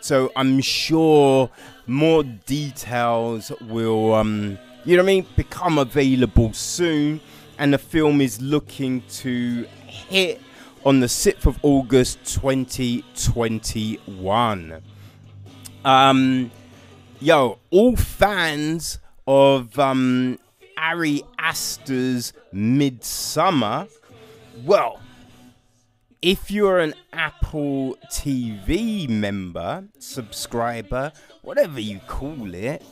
So 0.00 0.32
I'm 0.36 0.60
sure 0.60 1.50
more 1.86 2.22
details 2.22 3.50
will, 3.60 4.14
um, 4.14 4.58
you 4.84 4.96
know 4.96 5.02
what 5.02 5.10
I 5.10 5.14
mean, 5.14 5.26
become 5.36 5.78
available 5.78 6.52
soon. 6.52 7.20
And 7.58 7.74
the 7.74 7.78
film 7.78 8.20
is 8.20 8.40
looking 8.40 9.02
to 9.08 9.64
hit 9.86 10.40
on 10.84 11.00
the 11.00 11.06
6th 11.06 11.46
of 11.46 11.58
August 11.62 12.22
2021. 12.26 14.82
Um, 15.84 16.52
yo, 17.20 17.58
all 17.70 17.96
fans 17.96 18.98
of 19.26 19.78
um, 19.78 20.38
Ari 20.76 21.22
Aster's 21.38 22.32
Midsommar, 22.52 23.88
well, 24.64 25.00
if 26.22 26.50
you're 26.50 26.78
an 26.78 26.94
Apple 27.12 27.96
TV 28.10 29.08
member, 29.08 29.84
subscriber, 29.98 31.12
whatever 31.42 31.80
you 31.80 32.00
call 32.06 32.54
it, 32.54 32.82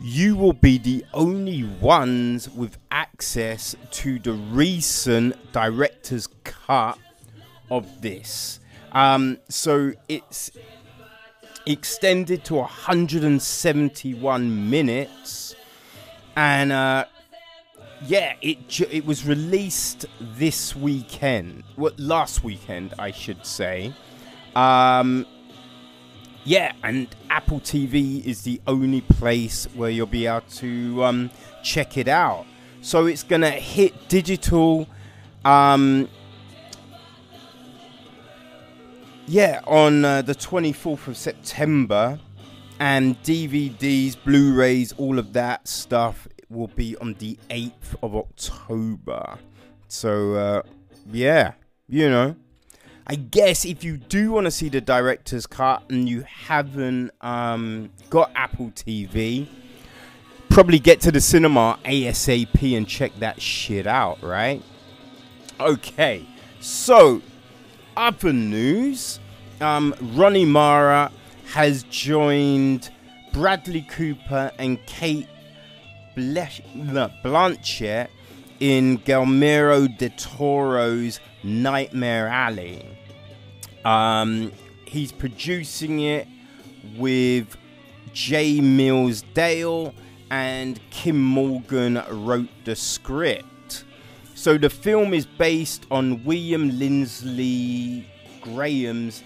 you 0.00 0.34
will 0.36 0.54
be 0.54 0.78
the 0.78 1.04
only 1.12 1.64
ones 1.64 2.48
with 2.48 2.78
access 2.90 3.76
to 3.90 4.18
the 4.18 4.32
recent 4.32 5.52
director's 5.52 6.26
cut 6.44 6.98
of 7.70 8.00
this. 8.00 8.58
Um, 8.92 9.38
so 9.48 9.92
it's 10.08 10.50
extended 11.66 12.44
to 12.44 12.54
171 12.54 14.70
minutes, 14.70 15.54
and 16.36 16.72
uh, 16.72 17.04
yeah, 18.06 18.34
it 18.40 18.80
it 18.90 19.06
was 19.06 19.26
released 19.26 20.06
this 20.20 20.74
weekend. 20.74 21.64
Well, 21.76 21.92
last 21.98 22.44
weekend, 22.44 22.94
I 22.98 23.10
should 23.10 23.44
say. 23.46 23.92
Um, 24.54 25.26
yeah, 26.44 26.72
and 26.82 27.08
Apple 27.30 27.60
TV 27.60 28.24
is 28.24 28.42
the 28.42 28.60
only 28.66 29.00
place 29.00 29.66
where 29.74 29.90
you'll 29.90 30.06
be 30.06 30.26
able 30.26 30.40
to 30.56 31.04
um, 31.04 31.30
check 31.62 31.96
it 31.96 32.08
out. 32.08 32.46
So 32.80 33.06
it's 33.06 33.22
gonna 33.22 33.50
hit 33.50 34.08
digital. 34.08 34.88
Um, 35.44 36.08
yeah, 39.32 39.62
on 39.66 40.04
uh, 40.04 40.20
the 40.20 40.34
24th 40.34 41.06
of 41.06 41.16
September, 41.16 42.20
and 42.78 43.20
DVDs, 43.22 44.14
Blu-rays, 44.22 44.92
all 44.98 45.18
of 45.18 45.32
that 45.32 45.66
stuff 45.66 46.28
will 46.50 46.66
be 46.66 46.98
on 46.98 47.14
the 47.14 47.38
8th 47.48 47.96
of 48.02 48.14
October. 48.14 49.38
So, 49.88 50.34
uh, 50.34 50.62
yeah, 51.10 51.52
you 51.88 52.10
know. 52.10 52.36
I 53.06 53.14
guess 53.14 53.64
if 53.64 53.82
you 53.82 53.96
do 53.96 54.32
want 54.32 54.44
to 54.44 54.50
see 54.50 54.68
the 54.68 54.82
director's 54.82 55.46
cut 55.46 55.82
and 55.88 56.06
you 56.06 56.24
haven't 56.28 57.10
um, 57.22 57.90
got 58.10 58.32
Apple 58.34 58.70
TV, 58.72 59.48
probably 60.50 60.78
get 60.78 61.00
to 61.00 61.10
the 61.10 61.22
cinema 61.22 61.78
ASAP 61.86 62.76
and 62.76 62.86
check 62.86 63.12
that 63.20 63.40
shit 63.40 63.86
out, 63.86 64.22
right? 64.22 64.62
Okay, 65.58 66.26
so 66.60 67.22
other 67.96 68.32
news 68.32 69.20
um, 69.62 69.94
Rooney 70.00 70.44
Mara 70.44 71.10
has 71.52 71.84
joined 71.84 72.90
Bradley 73.32 73.86
Cooper 73.88 74.50
and 74.58 74.84
Cate 74.86 75.28
Blanchett 76.16 78.08
in 78.60 78.96
Guillermo 78.96 79.88
del 79.88 80.10
Toro's 80.16 81.20
Nightmare 81.42 82.28
Alley. 82.28 82.86
Um, 83.84 84.52
he's 84.86 85.12
producing 85.12 86.00
it 86.00 86.28
with 86.96 87.56
J. 88.12 88.60
Miles 88.60 89.22
Dale 89.34 89.94
and 90.30 90.80
Kim 90.90 91.22
Morgan 91.22 92.02
wrote 92.10 92.48
the 92.64 92.76
script. 92.76 93.84
So 94.34 94.58
the 94.58 94.70
film 94.70 95.14
is 95.14 95.26
based 95.26 95.86
on 95.90 96.24
William 96.24 96.78
Lindsay 96.78 98.06
Gresham's 98.40 99.22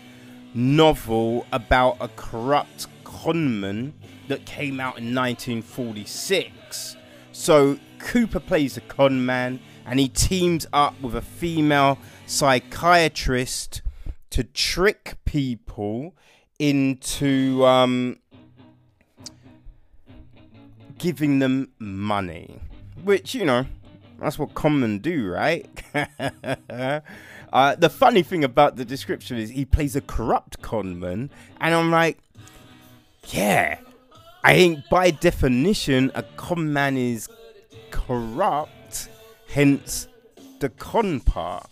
novel 0.56 1.46
about 1.52 1.98
a 2.00 2.08
corrupt 2.08 2.86
conman 3.04 3.92
that 4.28 4.44
came 4.46 4.80
out 4.80 4.98
in 4.98 5.14
1946. 5.14 6.96
So 7.32 7.78
Cooper 7.98 8.40
plays 8.40 8.76
a 8.76 8.80
conman 8.80 9.60
and 9.84 10.00
he 10.00 10.08
teams 10.08 10.66
up 10.72 11.00
with 11.00 11.14
a 11.14 11.22
female 11.22 11.98
psychiatrist 12.26 13.82
to 14.30 14.42
trick 14.42 15.18
people 15.24 16.14
into 16.58 17.64
um, 17.64 18.18
giving 20.98 21.38
them 21.38 21.68
money, 21.78 22.58
which 23.04 23.34
you 23.34 23.44
know 23.44 23.66
that's 24.18 24.38
what 24.38 24.54
conmen 24.54 25.00
do, 25.02 25.28
right? 25.28 25.68
uh, 27.52 27.74
the 27.74 27.88
funny 27.88 28.22
thing 28.22 28.44
about 28.44 28.76
the 28.76 28.84
description 28.84 29.38
is 29.38 29.50
he 29.50 29.64
plays 29.64 29.96
a 29.96 30.00
corrupt 30.00 30.62
conman, 30.62 31.30
and 31.60 31.74
I'm 31.74 31.90
like, 31.90 32.18
yeah, 33.28 33.78
I 34.44 34.54
think 34.54 34.84
by 34.90 35.10
definition 35.10 36.10
a 36.14 36.22
conman 36.22 36.96
is 36.96 37.28
corrupt, 37.90 39.08
hence 39.48 40.08
the 40.60 40.68
con 40.70 41.20
part. 41.20 41.68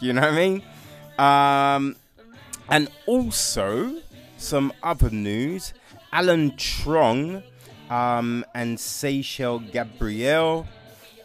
You 0.00 0.12
know 0.12 0.22
what 0.22 0.30
I 0.30 0.36
mean? 0.36 0.62
Um, 1.18 1.96
and 2.68 2.90
also 3.06 3.96
some 4.36 4.72
other 4.82 5.10
news: 5.10 5.72
Alan 6.12 6.56
Trong 6.56 7.42
um, 7.90 8.44
and 8.54 8.78
Seychelles 8.78 9.62
Gabriel, 9.72 10.66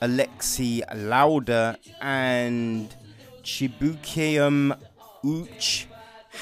Alexis 0.01 0.81
Louder, 0.95 1.75
and 2.01 2.95
Chibuikem 3.43 4.77
Uche 5.23 5.85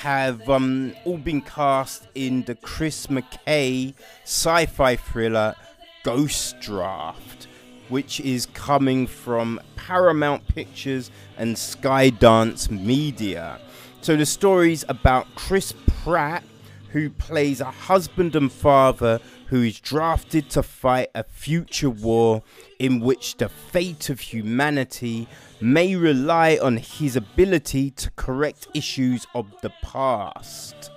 have 0.01 0.49
um, 0.49 0.93
all 1.05 1.17
been 1.17 1.41
cast 1.41 2.07
in 2.15 2.43
the 2.43 2.55
Chris 2.55 3.07
McKay 3.07 3.93
sci 4.23 4.65
fi 4.67 4.95
thriller 4.95 5.55
Ghost 6.03 6.59
Draft, 6.59 7.47
which 7.89 8.19
is 8.19 8.45
coming 8.47 9.07
from 9.07 9.59
Paramount 9.75 10.47
Pictures 10.47 11.11
and 11.37 11.55
Skydance 11.55 12.69
Media. 12.69 13.59
So 14.01 14.15
the 14.15 14.25
story's 14.25 14.85
about 14.87 15.27
Chris 15.35 15.73
Pratt, 16.03 16.43
who 16.91 17.09
plays 17.09 17.61
a 17.61 17.71
husband 17.71 18.35
and 18.35 18.51
father 18.51 19.19
who 19.49 19.63
is 19.63 19.79
drafted 19.79 20.47
to 20.51 20.61
fight 20.61 21.09
a 21.15 21.23
future 21.23 21.89
war 21.89 22.43
in 22.77 22.99
which 22.99 23.37
the 23.37 23.49
fate 23.49 24.09
of 24.09 24.19
humanity 24.19 25.27
may 25.59 25.95
rely 25.95 26.59
on 26.61 26.77
his 26.77 27.15
ability 27.15 27.89
to 27.89 28.11
correct 28.11 28.67
issues 28.75 29.25
of 29.33 29.47
the 29.61 29.71
past. 29.81 30.91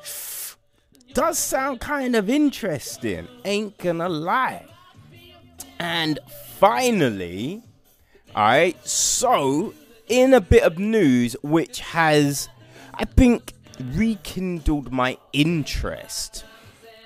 Does 1.14 1.38
sound 1.38 1.80
kind 1.80 2.14
of 2.14 2.28
interesting, 2.28 3.26
ain't 3.44 3.78
gonna 3.78 4.08
lie. 4.08 4.66
And 5.78 6.18
finally, 6.58 7.62
alright, 8.36 8.86
so 8.86 9.72
in 10.08 10.34
a 10.34 10.40
bit 10.42 10.62
of 10.62 10.78
news 10.78 11.36
which 11.42 11.80
has, 11.80 12.50
I 12.92 13.06
think, 13.06 13.54
rekindled 13.80 14.92
my 14.92 15.16
interest. 15.32 16.44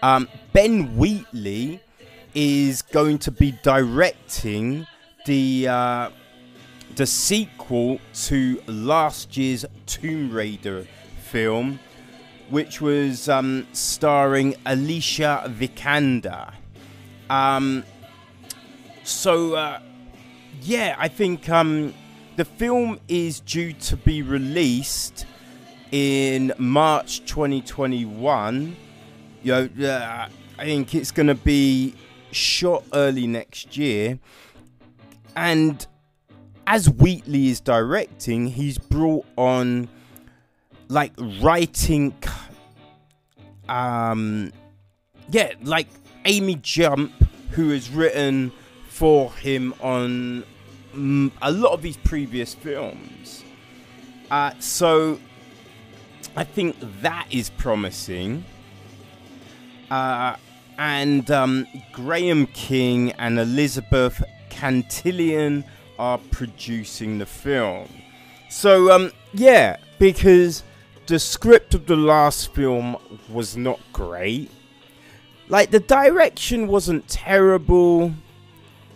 Um, 0.02 0.28
ben 0.52 0.96
Wheatley 0.96 1.80
is 2.34 2.82
going 2.82 3.18
to 3.18 3.30
be 3.30 3.52
directing 3.62 4.86
the 5.24 5.68
uh, 5.68 6.10
the 6.96 7.06
sequel 7.06 8.00
to 8.14 8.62
last 8.66 9.36
year's 9.36 9.64
Tomb 9.86 10.32
Raider 10.32 10.86
film, 11.30 11.78
which 12.48 12.80
was 12.80 13.28
um, 13.28 13.66
starring 13.72 14.54
Alicia 14.64 15.44
Vikander. 15.48 16.52
Um, 17.28 17.84
so, 19.02 19.54
uh, 19.54 19.80
yeah, 20.62 20.96
I 20.98 21.08
think 21.08 21.48
um, 21.48 21.94
the 22.36 22.44
film 22.44 22.98
is 23.08 23.40
due 23.40 23.72
to 23.72 23.96
be 23.96 24.22
released 24.22 25.26
in 25.92 26.52
March 26.58 27.24
2021. 27.26 28.76
You 29.46 29.54
uh, 29.54 30.28
I 30.58 30.64
think 30.64 30.92
it's 30.92 31.12
going 31.12 31.28
to 31.28 31.36
be 31.36 31.94
shot 32.32 32.82
early 32.92 33.28
next 33.28 33.76
year. 33.76 34.18
And 35.36 35.86
as 36.66 36.90
Wheatley 36.90 37.48
is 37.48 37.60
directing, 37.60 38.48
he's 38.48 38.76
brought 38.76 39.24
on 39.36 39.88
like 40.88 41.12
writing 41.40 42.12
um 43.68 44.52
yeah, 45.30 45.52
like 45.62 45.86
Amy 46.24 46.56
Jump 46.56 47.12
who 47.50 47.70
has 47.70 47.88
written 47.88 48.50
for 48.88 49.32
him 49.34 49.74
on 49.80 50.44
mm, 50.92 51.30
a 51.40 51.52
lot 51.52 51.72
of 51.72 51.84
his 51.84 51.96
previous 51.98 52.52
films. 52.52 53.44
Uh, 54.28 54.52
so 54.58 55.20
I 56.36 56.42
think 56.42 56.76
that 57.02 57.28
is 57.30 57.50
promising. 57.50 58.44
Uh, 59.90 60.36
and 60.78 61.30
um, 61.30 61.66
Graham 61.92 62.46
King 62.48 63.12
and 63.12 63.38
Elizabeth 63.38 64.22
Cantillon 64.50 65.64
are 65.98 66.18
producing 66.30 67.18
the 67.18 67.26
film. 67.26 67.88
So, 68.50 68.92
um, 68.92 69.12
yeah, 69.32 69.76
because 69.98 70.62
the 71.06 71.18
script 71.18 71.74
of 71.74 71.86
the 71.86 71.96
last 71.96 72.54
film 72.54 72.96
was 73.30 73.56
not 73.56 73.80
great. 73.92 74.50
Like, 75.48 75.70
the 75.70 75.80
direction 75.80 76.66
wasn't 76.66 77.08
terrible, 77.08 78.12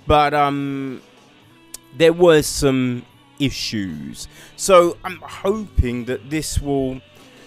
but, 0.07 0.35
um, 0.35 1.01
there 1.97 2.13
were 2.13 2.43
some 2.43 3.05
issues. 3.39 4.29
So, 4.57 4.97
I'm 5.05 5.21
hoping 5.23 6.05
that 6.07 6.31
this 6.31 6.61
will 6.61 7.01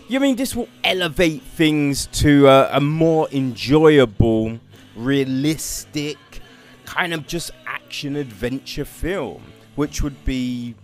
you 0.08 0.20
mean 0.20 0.36
this 0.36 0.56
will 0.56 0.70
elevate 0.84 1.41
things 1.41 2.08
to 2.08 2.47
a, 2.47 2.80
more 2.80 3.28
enjoyable, 3.32 4.60
realistic, 4.95 6.18
kind 6.86 7.14
of 7.14 7.28
just 7.28 7.51
action 7.66 8.16
adventure 8.16 8.86
film, 8.86 9.43
which 9.76 10.01
would 10.01 10.24
be, 10.26 10.76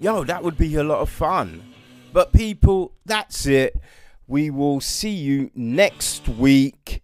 yo, 0.00 0.24
that 0.24 0.42
would 0.42 0.58
be 0.58 0.74
a 0.74 0.84
lot 0.84 1.00
of 1.00 1.08
fun. 1.08 1.62
But 2.12 2.32
people, 2.32 2.92
that's 3.06 3.46
it. 3.46 3.76
We 4.26 4.50
will 4.50 4.80
see 4.80 5.10
you 5.10 5.50
next 5.54 6.28
week 6.28 7.02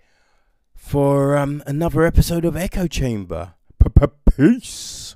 for 0.75 1.37
um, 1.37 1.63
another 1.67 2.05
episode 2.05 2.45
of 2.45 2.57
Echo 2.57 2.87
Chamber. 2.87 3.55
Peace. 4.37 5.15